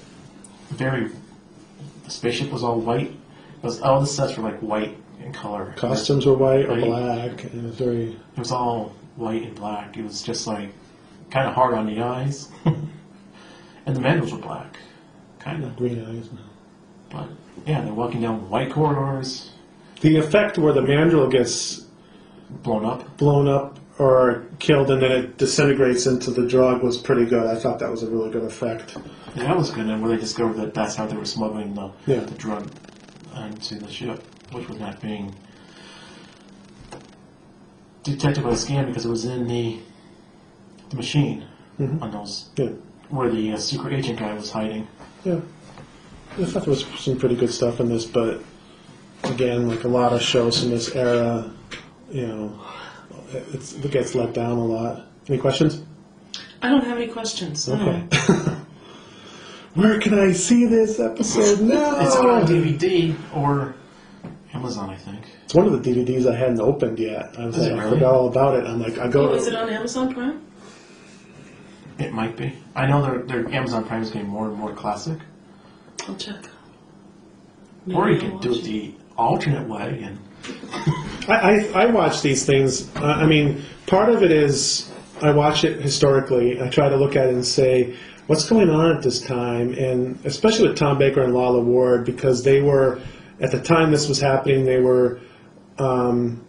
very. 0.71 1.11
The 2.05 2.11
spaceship 2.11 2.51
was 2.53 2.63
all 2.63 2.79
white. 2.81 3.09
It 3.09 3.63
was 3.63 3.81
all 3.81 4.01
the 4.01 4.07
sets 4.07 4.37
were 4.37 4.45
like 4.45 4.61
white 4.61 4.97
in 5.23 5.33
color. 5.33 5.73
Costumes 5.77 6.27
were 6.27 6.35
white 6.35 6.67
or 6.67 6.75
Right. 6.77 6.85
black, 6.85 7.45
and 7.45 7.65
it 7.65 7.67
was 7.67 7.75
very. 7.77 8.11
It 8.11 8.39
was 8.39 8.53
all 8.53 8.93
white 9.17 9.43
and 9.43 9.55
black. 9.55 9.97
It 9.97 10.05
was 10.05 10.23
just 10.23 10.47
like 10.47 10.69
kind 11.31 11.49
of 11.49 11.55
hard 11.55 11.75
on 11.75 11.87
the 11.87 12.01
eyes. 12.03 12.49
and 12.65 13.97
the 13.97 14.01
mandals 14.01 14.31
were 14.33 14.39
black, 14.39 14.77
kind 15.41 15.65
of. 15.65 15.75
Green 15.77 16.05
eyes. 16.05 16.29
But 17.11 17.29
yeah, 17.67 17.81
they're 17.83 17.93
walking 17.95 18.21
down 18.21 18.49
white 18.49 18.71
corridors, 18.73 19.51
The 20.01 20.17
effect 20.17 20.59
where 20.59 20.73
the 20.73 20.83
mandrill 20.83 21.29
gets 21.29 21.87
blown 22.63 22.85
up. 22.85 23.17
blown 23.17 23.49
up 23.49 23.79
or 23.99 24.45
killed 24.59 24.91
and 24.91 25.01
then 25.03 25.13
it 25.13 25.39
disintegrates 25.39 26.07
into 26.07 26.31
the 26.33 26.47
drug 26.47 26.83
was 26.83 26.99
pretty 26.99 27.25
good. 27.25 27.47
I 27.47 27.55
thought 27.55 27.79
that 27.79 27.91
was 27.91 28.03
a 28.03 28.09
really 28.11 28.31
good 28.31 28.43
effect. 28.43 28.97
Yeah, 29.37 29.45
that 29.45 29.57
was 29.57 29.71
good. 29.71 29.87
And 29.87 30.03
where 30.03 30.11
they 30.13 30.21
discovered 30.21 30.57
that 30.57 30.75
that's 30.75 30.97
how 30.97 31.07
they 31.07 31.17
were 31.17 31.25
smuggling 31.25 31.75
the, 31.75 31.91
Yeah. 32.07 32.21
the 32.21 32.35
drug 32.35 32.69
onto 33.35 33.79
the 33.79 33.91
ship, 33.91 34.23
which 34.53 34.69
was 34.69 34.79
not 34.79 35.01
being 35.01 35.35
detected 38.03 38.45
by 38.45 38.51
the 38.51 38.57
scan 38.57 38.87
because 38.87 39.05
it 39.07 39.09
was 39.11 39.25
in 39.25 39.47
the 39.49 39.79
the 40.91 40.97
machine 40.97 41.45
on 41.79 42.11
those 42.11 42.51
Yeah. 42.57 42.69
where 43.09 43.31
the 43.31 43.53
uh, 43.53 43.57
secret 43.57 43.95
agent 43.95 44.19
guy 44.19 44.35
was 44.35 44.51
hiding. 44.51 44.87
Yeah. 45.25 45.41
I 46.39 46.45
thought 46.45 46.65
there 46.65 46.71
was 46.71 46.85
some 46.99 47.17
pretty 47.17 47.37
good 47.37 47.51
stuff 47.53 47.81
in 47.81 47.89
this, 47.89 48.05
but 48.05 48.41
again, 49.25 49.69
like 49.69 49.85
a 49.85 49.89
lot 49.89 50.13
of 50.13 50.21
shows 50.21 50.63
in 50.65 50.71
this 50.71 50.95
era, 50.95 51.51
you 52.11 52.27
know, 52.27 52.53
it's, 53.53 53.73
it 53.75 53.91
gets 53.91 54.15
let 54.15 54.33
down 54.35 54.59
a 54.59 54.65
lot. 54.65 55.07
Any 55.29 55.39
questions? 55.39 55.83
I 56.63 56.69
don't 56.71 56.85
have 56.85 56.97
any 56.99 57.09
questions. 57.09 57.67
no. 57.69 57.75
Okay. 57.75 58.07
Where 59.75 59.99
can 60.01 60.17
I 60.19 60.33
see 60.33 60.67
this 60.67 61.01
episode 61.01 61.61
now? 61.63 62.01
It's 62.01 62.15
on 62.17 62.47
DVD 62.47 63.15
or 63.35 63.75
Amazon, 64.53 64.89
I 64.91 64.97
think. 64.97 65.25
It's 65.45 65.55
one 65.55 65.67
of 65.67 65.83
the 65.83 65.91
DVDs 65.91 66.31
I 66.33 66.37
hadn't 66.37 66.61
opened 66.61 66.99
yet. 67.01 67.35
I 67.39 67.47
was 67.47 67.57
Is 67.59 67.63
like, 67.65 67.73
it 67.73 67.75
I 67.75 67.79
really? 67.85 67.91
forgot 67.97 68.15
all 68.15 68.29
about 68.29 68.55
it. 68.57 68.67
I'm 68.67 68.81
like, 68.81 68.99
I 68.99 69.09
go. 69.09 69.31
Oh, 69.31 69.35
is 69.35 69.49
it 69.49 69.55
on 69.57 69.69
Amazon 69.69 70.15
Prime? 70.15 70.41
It 71.99 72.13
might 72.13 72.37
be. 72.37 72.53
I 72.77 72.87
know 72.87 73.03
their 73.03 73.19
their 73.23 73.49
Amazon 73.53 73.85
Prime 73.85 74.03
is 74.03 74.11
getting 74.11 74.29
more 74.29 74.47
and 74.47 74.57
more 74.57 74.73
classic. 74.73 75.19
I'll 76.09 76.17
check. 76.17 76.45
or 77.93 78.09
you 78.11 78.15
I'll 78.15 78.21
can 78.21 78.39
do 78.41 78.51
watch 78.51 78.59
it 78.59 78.65
the 78.65 78.95
alternate 79.17 79.69
way 79.69 80.03
and 80.05 80.19
I, 81.29 81.35
I, 81.75 81.83
I 81.83 81.87
watch 81.87 82.23
these 82.23 82.45
things. 82.45 82.95
Uh, 82.97 83.05
I 83.05 83.27
mean, 83.27 83.63
part 83.87 84.09
of 84.09 84.23
it 84.23 84.31
is 84.31 84.91
I 85.23 85.31
watch 85.31 85.65
it 85.65 85.81
historically. 85.81 86.61
I 86.61 86.69
try 86.69 86.89
to 86.89 86.97
look 86.97 87.17
at 87.17 87.29
it 87.29 87.35
and 87.35 87.45
say, 87.45 87.97
what's 88.27 88.49
going 88.49 88.71
on 88.71 88.97
at 88.97 89.03
this 89.03 89.21
time? 89.21 89.73
And 89.75 90.19
especially 90.25 90.69
with 90.69 90.77
Tom 90.77 90.99
Baker 90.99 91.23
and 91.23 91.35
Lalla 91.35 91.61
Ward, 91.61 92.05
because 92.05 92.43
they 92.43 92.61
were, 92.61 93.01
at 93.41 93.53
the 93.53 93.61
time 93.61 93.91
this 93.91 94.09
was 94.09 94.21
happening, 94.21 94.65
they 94.65 94.81
were 94.81 95.21
um, 95.79 96.45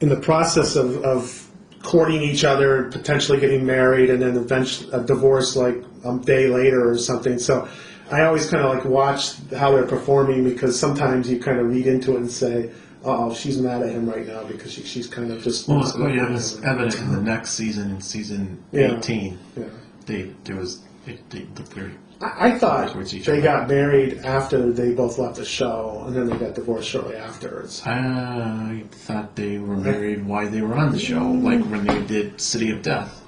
in 0.00 0.08
the 0.08 0.16
process 0.16 0.76
of, 0.76 1.02
of 1.04 1.50
courting 1.82 2.22
each 2.22 2.44
other, 2.44 2.84
potentially 2.90 3.38
getting 3.38 3.64
married, 3.66 4.10
and 4.10 4.22
then 4.22 4.36
eventually 4.36 4.90
a 4.92 5.02
divorce 5.02 5.54
like 5.56 5.82
a 6.04 6.18
day 6.18 6.48
later 6.48 6.88
or 6.88 6.96
something. 6.96 7.38
So 7.38 7.68
I 8.10 8.22
always 8.22 8.48
kind 8.48 8.64
of 8.64 8.74
like 8.74 8.84
watch 8.84 9.34
how 9.52 9.72
they're 9.72 9.86
performing 9.86 10.44
because 10.44 10.78
sometimes 10.78 11.30
you 11.30 11.38
kind 11.38 11.58
of 11.58 11.66
read 11.66 11.86
into 11.86 12.12
it 12.12 12.20
and 12.20 12.30
say, 12.30 12.70
oh, 13.04 13.34
she's 13.34 13.60
mad 13.60 13.82
at 13.82 13.90
him 13.90 14.08
right 14.08 14.26
now 14.26 14.44
because 14.44 14.72
she, 14.72 14.82
she's 14.82 15.06
kind 15.06 15.30
of 15.30 15.42
just. 15.42 15.68
well, 15.68 15.90
oh 15.96 16.06
yeah, 16.06 16.26
it 16.26 16.32
was 16.32 16.62
evident 16.64 16.98
in 16.98 17.12
the 17.12 17.20
next 17.20 17.52
season, 17.52 17.90
in 17.90 18.00
season 18.00 18.62
Yeah. 18.72 18.96
eighteen. 18.96 19.38
Yeah. 19.56 19.64
They 20.06 20.32
there 20.44 20.56
was 20.56 20.80
they, 21.06 21.18
they 21.30 21.40
looked 21.56 21.72
very 21.72 21.92
I, 22.20 22.48
I 22.48 22.58
thought 22.58 22.92
Towards 22.92 23.14
each 23.14 23.26
they 23.26 23.34
other. 23.34 23.42
got 23.42 23.68
married 23.68 24.18
after 24.24 24.70
they 24.72 24.92
both 24.92 25.18
left 25.18 25.36
the 25.36 25.44
show, 25.44 26.04
and 26.06 26.14
then 26.16 26.28
they 26.28 26.36
got 26.36 26.54
divorced 26.54 26.88
shortly 26.88 27.16
afterwards. 27.16 27.82
I 27.84 28.84
thought 28.90 29.34
they 29.36 29.58
were 29.58 29.76
married 29.76 30.24
while 30.24 30.48
they 30.48 30.62
were 30.62 30.74
on 30.74 30.92
the 30.92 30.98
show, 30.98 31.24
like 31.24 31.60
when 31.64 31.84
they 31.86 32.02
did 32.04 32.40
City 32.40 32.70
of 32.70 32.82
Death. 32.82 33.20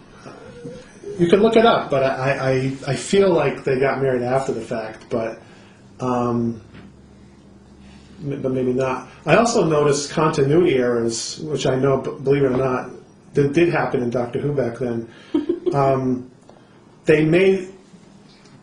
You 1.18 1.28
can 1.28 1.40
look 1.40 1.56
it 1.56 1.64
up, 1.64 1.90
but 1.90 2.02
I, 2.04 2.32
I, 2.32 2.52
I 2.88 2.94
feel 2.96 3.30
like 3.32 3.64
they 3.64 3.80
got 3.80 4.02
married 4.02 4.22
after 4.22 4.52
the 4.52 4.60
fact, 4.60 5.06
but 5.08 5.40
um, 5.98 6.60
m- 8.22 8.40
but 8.42 8.52
maybe 8.52 8.72
not. 8.72 9.08
I 9.24 9.36
also 9.36 9.64
noticed 9.64 10.10
continuity 10.10 10.76
errors, 10.76 11.38
which 11.40 11.66
I 11.66 11.76
know, 11.76 11.98
b- 11.98 12.12
believe 12.22 12.44
it 12.44 12.52
or 12.52 12.56
not, 12.56 12.90
that 13.34 13.52
did 13.52 13.68
happen 13.68 14.02
in 14.02 14.10
Doctor 14.10 14.40
Who 14.40 14.52
back 14.52 14.78
then. 14.78 15.08
um, 15.74 16.30
they 17.04 17.24
made 17.24 17.68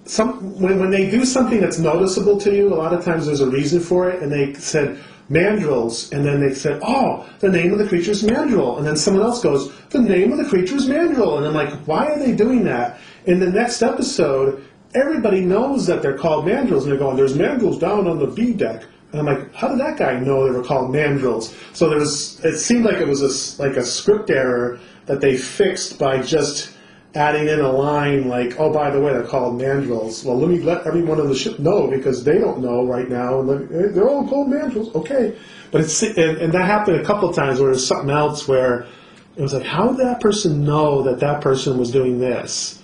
some 0.06 0.60
when, 0.60 0.80
when 0.80 0.92
they 0.92 1.10
do 1.10 1.26
something 1.26 1.60
that's 1.60 1.80
noticeable 1.80 2.40
to 2.42 2.54
you. 2.54 2.74
A 2.74 2.76
lot 2.76 2.94
of 2.94 3.04
times 3.04 3.26
there's 3.26 3.42
a 3.42 3.50
reason 3.50 3.80
for 3.80 4.10
it, 4.10 4.22
and 4.22 4.32
they 4.32 4.54
said 4.56 5.00
mandrills, 5.32 6.12
and 6.12 6.26
then 6.26 6.42
they 6.42 6.54
said, 6.54 6.82
"Oh, 6.84 7.26
the 7.40 7.50
name 7.50 7.72
of 7.72 7.80
the 7.80 7.88
creature 7.88 8.12
is 8.12 8.24
mandrill," 8.24 8.78
and 8.78 8.86
then 8.86 8.98
someone 8.98 9.24
else 9.24 9.42
goes, 9.42 9.72
"The 9.90 10.00
name 10.00 10.32
of 10.32 10.38
the 10.38 10.46
creature 10.46 10.76
is 10.76 10.88
mandrill," 10.88 11.38
and 11.38 11.48
I'm 11.48 11.54
like, 11.54 11.74
"Why 11.86 12.08
are 12.08 12.20
they 12.20 12.34
doing 12.34 12.64
that?" 12.66 13.00
In 13.26 13.40
the 13.40 13.50
next 13.50 13.82
episode, 13.82 14.62
everybody 14.94 15.42
knows 15.42 15.86
that 15.88 16.02
they're 16.02 16.18
called 16.18 16.46
mandrills, 16.46 16.84
and 16.84 16.92
they're 16.92 17.00
going, 17.00 17.16
"There's 17.16 17.38
mandrills 17.38 17.80
down 17.80 18.08
on 18.08 18.20
the 18.20 18.28
B 18.28 18.54
deck." 18.54 18.84
And 19.14 19.22
I'm 19.22 19.26
like, 19.28 19.54
how 19.54 19.68
did 19.70 19.80
that 19.80 19.98
guy 19.98 20.20
know 20.20 20.44
they 20.46 20.52
were 20.58 20.64
called 20.64 20.92
mandrills? 20.92 21.56
So 21.76 21.88
there 21.88 22.00
was, 22.00 22.44
it 22.44 22.58
seemed 22.58 22.84
like 22.84 22.98
it 22.98 23.08
was 23.08 23.22
a, 23.22 23.62
like 23.62 23.78
a 23.78 23.86
script 23.86 24.32
error 24.32 24.80
that 25.06 25.22
they 25.22 25.38
fixed 25.38 26.00
by 26.00 26.22
just 26.22 26.72
adding 27.14 27.48
in 27.48 27.60
a 27.60 27.72
line 27.72 28.28
like, 28.28 28.60
oh, 28.60 28.74
by 28.74 28.90
the 28.90 29.00
way, 29.00 29.14
they're 29.14 29.24
called 29.24 29.62
mandrills. 29.62 30.26
Well, 30.26 30.38
let 30.40 30.50
me 30.50 30.60
let 30.60 30.88
everyone 30.88 31.22
on 31.22 31.30
the 31.30 31.36
ship 31.36 31.60
know 31.60 31.88
because 31.88 32.24
they 32.24 32.40
don't 32.40 32.60
know 32.60 32.86
right 32.88 33.08
now. 33.08 33.40
And 33.42 33.72
"Eh, 33.72 33.88
they're 33.92 34.10
all 34.10 34.28
called 34.28 34.48
mandrills. 34.48 34.94
Okay. 34.96 35.38
But 35.72 35.82
it's, 35.82 36.02
and, 36.02 36.18
and 36.18 36.52
that 36.54 36.66
happened 36.66 37.00
a 37.00 37.06
couple 37.06 37.30
of 37.30 37.36
times 37.36 37.60
where 37.60 37.70
there's 37.70 37.86
something 37.86 38.10
else 38.10 38.48
where 38.48 38.88
it 39.36 39.42
was 39.42 39.54
like, 39.54 39.64
how 39.64 39.90
did 39.90 39.98
that 40.00 40.22
person 40.22 40.64
know 40.66 41.04
that 41.04 41.20
that 41.20 41.42
person 41.42 41.78
was 41.78 41.92
doing 41.92 42.20
this? 42.20 42.82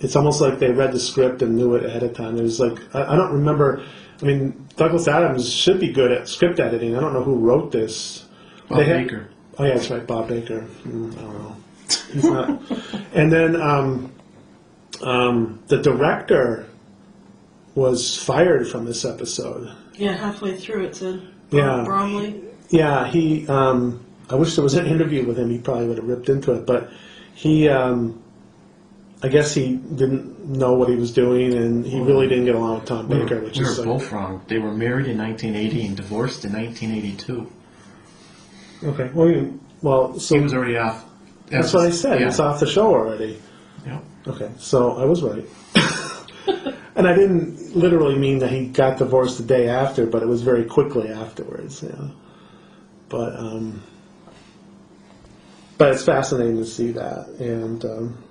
It's 0.00 0.16
almost 0.16 0.40
like 0.40 0.58
they 0.58 0.70
read 0.70 0.92
the 0.92 1.00
script 1.00 1.40
and 1.42 1.56
knew 1.56 1.74
it 1.76 1.84
ahead 1.84 2.02
of 2.02 2.14
time. 2.14 2.36
There's 2.36 2.60
like, 2.60 2.78
I, 2.94 3.14
I 3.14 3.16
don't 3.16 3.32
remember. 3.32 3.82
I 4.20 4.24
mean, 4.24 4.66
Douglas 4.76 5.08
Adams 5.08 5.50
should 5.50 5.80
be 5.80 5.92
good 5.92 6.12
at 6.12 6.28
script 6.28 6.60
editing. 6.60 6.96
I 6.96 7.00
don't 7.00 7.12
know 7.12 7.22
who 7.22 7.36
wrote 7.36 7.72
this. 7.72 8.26
Bob 8.68 8.78
They 8.78 8.84
had- 8.84 9.04
Baker. 9.04 9.28
Oh 9.56 9.64
yeah, 9.64 9.74
that's 9.74 9.88
right, 9.90 10.04
Bob 10.04 10.28
Baker. 10.28 10.66
Mm, 10.84 11.12
I 11.16 11.20
don't 11.20 11.38
know. 11.42 11.56
He's 12.12 12.24
not. 12.24 12.60
and 13.14 13.30
then 13.32 13.54
um, 13.60 14.12
um, 15.02 15.62
the 15.68 15.80
director 15.80 16.66
was 17.76 18.20
fired 18.20 18.66
from 18.68 18.84
this 18.84 19.04
episode. 19.04 19.72
Yeah, 19.94 20.14
halfway 20.16 20.56
through 20.56 20.86
it 20.86 20.96
said 20.96 21.22
Yeah. 21.52 21.84
Bromly. 21.86 22.42
Yeah, 22.70 23.06
he. 23.06 23.46
Um, 23.46 24.04
I 24.28 24.34
wish 24.34 24.56
there 24.56 24.64
was 24.64 24.74
an 24.74 24.86
interview 24.86 25.24
with 25.24 25.38
him. 25.38 25.50
He 25.50 25.58
probably 25.58 25.86
would 25.86 25.98
have 25.98 26.06
ripped 26.08 26.28
into 26.28 26.52
it, 26.54 26.66
but 26.66 26.90
he. 27.34 27.68
Um, 27.68 28.20
I 29.24 29.28
guess 29.28 29.54
he 29.54 29.76
didn't 29.76 30.44
know 30.46 30.74
what 30.74 30.90
he 30.90 30.96
was 30.96 31.10
doing, 31.10 31.54
and 31.54 31.86
he 31.86 31.98
really 31.98 32.28
didn't 32.28 32.44
get 32.44 32.54
along 32.56 32.80
with 32.80 32.84
Tom 32.84 33.08
We 33.08 33.20
Baker, 33.20 33.36
were, 33.36 33.44
which 33.44 33.58
we 33.58 33.64
is 33.64 33.78
were 33.78 33.86
like, 33.86 33.98
both 34.00 34.12
wrong. 34.12 34.42
They 34.48 34.58
were 34.58 34.70
married 34.74 35.06
in 35.06 35.16
1980 35.16 35.86
and 35.86 35.96
divorced 35.96 36.44
in 36.44 36.52
1982. 36.52 37.50
okay. 38.84 39.10
Well, 39.14 39.30
you- 39.30 39.60
well, 39.80 40.18
so 40.18 40.34
He 40.36 40.42
was 40.42 40.52
already 40.52 40.76
off. 40.76 41.04
that's 41.48 41.72
what 41.72 41.86
I 41.86 41.90
said. 41.90 42.20
Yeah. 42.20 42.28
It's 42.28 42.38
off 42.38 42.60
the 42.60 42.66
show 42.66 42.86
already. 42.92 43.40
Yeah. 43.86 44.00
Okay, 44.26 44.50
so 44.58 44.96
I 44.98 45.04
was 45.06 45.22
right. 45.22 45.46
and 46.94 47.06
I 47.08 47.14
didn't 47.14 47.74
literally 47.74 48.18
mean 48.18 48.40
that 48.40 48.50
he 48.50 48.66
got 48.66 48.98
divorced 48.98 49.38
the 49.38 49.44
day 49.44 49.68
after, 49.68 50.04
but 50.06 50.22
it 50.22 50.26
was 50.28 50.42
very 50.42 50.64
quickly 50.64 51.08
afterwards. 51.08 51.82
Yeah. 51.82 52.08
But 53.08 53.36
um, 53.38 53.82
but 55.78 55.92
it's 55.92 56.04
fascinating 56.04 56.56
to 56.58 56.66
see 56.66 56.92
that, 56.92 57.28
and 57.38 57.84
um, 57.84 58.23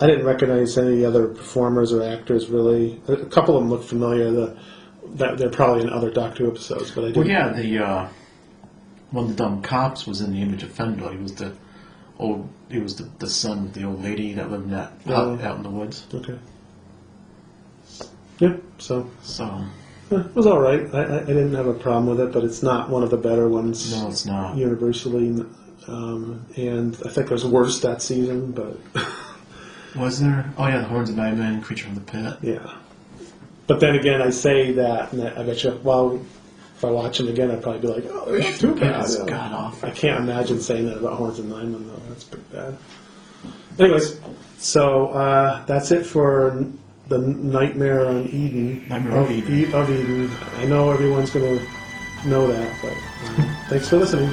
I 0.00 0.06
didn't 0.06 0.26
recognize 0.26 0.76
any 0.76 1.04
other 1.04 1.28
performers 1.28 1.92
or 1.92 2.02
actors 2.02 2.48
really. 2.48 3.00
A 3.08 3.24
couple 3.26 3.56
of 3.56 3.62
them 3.62 3.70
look 3.70 3.84
familiar. 3.84 4.30
The 4.30 4.56
that 5.16 5.38
they're 5.38 5.50
probably 5.50 5.82
in 5.82 5.90
other 5.90 6.10
Doctor 6.10 6.44
Who 6.44 6.50
episodes, 6.50 6.90
but 6.90 7.04
I 7.04 7.06
didn't. 7.08 7.18
Well, 7.18 7.28
yeah, 7.28 7.52
the 7.52 7.78
uh, 7.78 8.08
one 9.12 9.24
of 9.24 9.30
the 9.30 9.36
dumb 9.36 9.62
cops 9.62 10.06
was 10.06 10.20
in 10.20 10.32
the 10.32 10.42
image 10.42 10.62
of 10.64 10.70
Fendahl. 10.70 11.12
He 11.12 11.18
was 11.18 11.34
the 11.34 11.54
old. 12.18 12.48
He 12.70 12.78
was 12.78 12.96
the, 12.96 13.04
the 13.20 13.28
son 13.28 13.66
of 13.66 13.74
the 13.74 13.84
old 13.84 14.02
lady 14.02 14.32
that 14.32 14.50
lived 14.50 14.64
in 14.64 14.70
that 14.70 14.92
out, 15.06 15.40
Oh. 15.40 15.40
out 15.40 15.56
in 15.58 15.62
the 15.62 15.70
woods. 15.70 16.06
Okay. 16.12 16.38
Yeah. 18.40 18.56
So 18.78 19.08
So 19.22 19.64
eh, 20.10 20.16
it 20.16 20.34
was 20.34 20.46
all 20.46 20.60
right. 20.60 20.92
I, 20.92 21.02
I 21.02 21.20
I 21.22 21.24
didn't 21.26 21.54
have 21.54 21.66
a 21.68 21.74
problem 21.74 22.06
with 22.06 22.20
it, 22.20 22.32
but 22.32 22.42
it's 22.42 22.62
not 22.62 22.90
one 22.90 23.02
of 23.04 23.10
the 23.10 23.16
better 23.16 23.48
ones. 23.48 23.94
no, 23.94 24.08
it's 24.08 24.26
not. 24.26 24.56
universally, 24.56 25.44
um, 25.86 26.44
and 26.56 26.96
I 27.06 27.10
think 27.10 27.28
there's 27.28 27.44
worse 27.44 27.80
that 27.82 28.02
season, 28.02 28.50
but 28.52 28.76
Was 29.96 30.20
there? 30.20 30.52
Oh 30.58 30.66
yeah, 30.66 30.78
the 30.78 30.84
Horns 30.84 31.10
of 31.10 31.16
Nimon, 31.16 31.62
Creature 31.62 31.86
from 31.86 31.94
the 31.94 32.00
Pit. 32.00 32.34
yeah. 32.42 32.74
But 33.66 33.80
then 33.80 33.94
again, 33.94 34.20
I 34.20 34.28
say 34.30 34.72
that, 34.72 35.12
and 35.12 35.22
I 35.26 35.42
bet 35.42 35.64
you, 35.64 35.80
well, 35.82 36.20
if 36.76 36.84
I 36.84 36.90
watch 36.90 37.16
them 37.16 37.28
again, 37.28 37.50
I'd 37.50 37.62
probably 37.62 37.80
be 37.80 37.86
like, 37.88 38.04
oh, 38.12 38.34
it's 38.34 38.58
too 38.58 38.74
bad. 38.74 39.04
It's 39.04 39.16
god 39.16 39.52
awful. 39.52 39.88
I 39.88 39.92
can't 39.92 40.20
imagine 40.22 40.60
saying 40.60 40.86
that 40.86 40.98
about 40.98 41.14
Horns 41.16 41.38
and 41.38 41.50
Nimon, 41.50 41.86
though. 41.86 42.02
That's 42.10 42.24
pretty 42.24 42.44
bad. 42.52 42.76
Anyways, 43.78 44.20
so 44.58 45.08
uh, 45.08 45.64
that's 45.64 45.90
it 45.92 46.04
for 46.04 46.64
the 47.08 47.18
Nightmare 47.18 48.04
on 48.06 48.24
Eden. 48.28 48.86
Nightmare 48.88 49.16
of 49.20 49.30
Eden. 49.30 49.58
E- 49.58 49.72
of 49.72 49.88
Eden. 49.90 50.30
I 50.58 50.66
know 50.66 50.90
everyone's 50.90 51.30
going 51.30 51.58
to 51.58 52.28
know 52.28 52.46
that, 52.46 52.76
but 52.82 52.92
uh, 52.92 53.54
thanks 53.70 53.88
for 53.88 53.96
listening. 53.96 54.28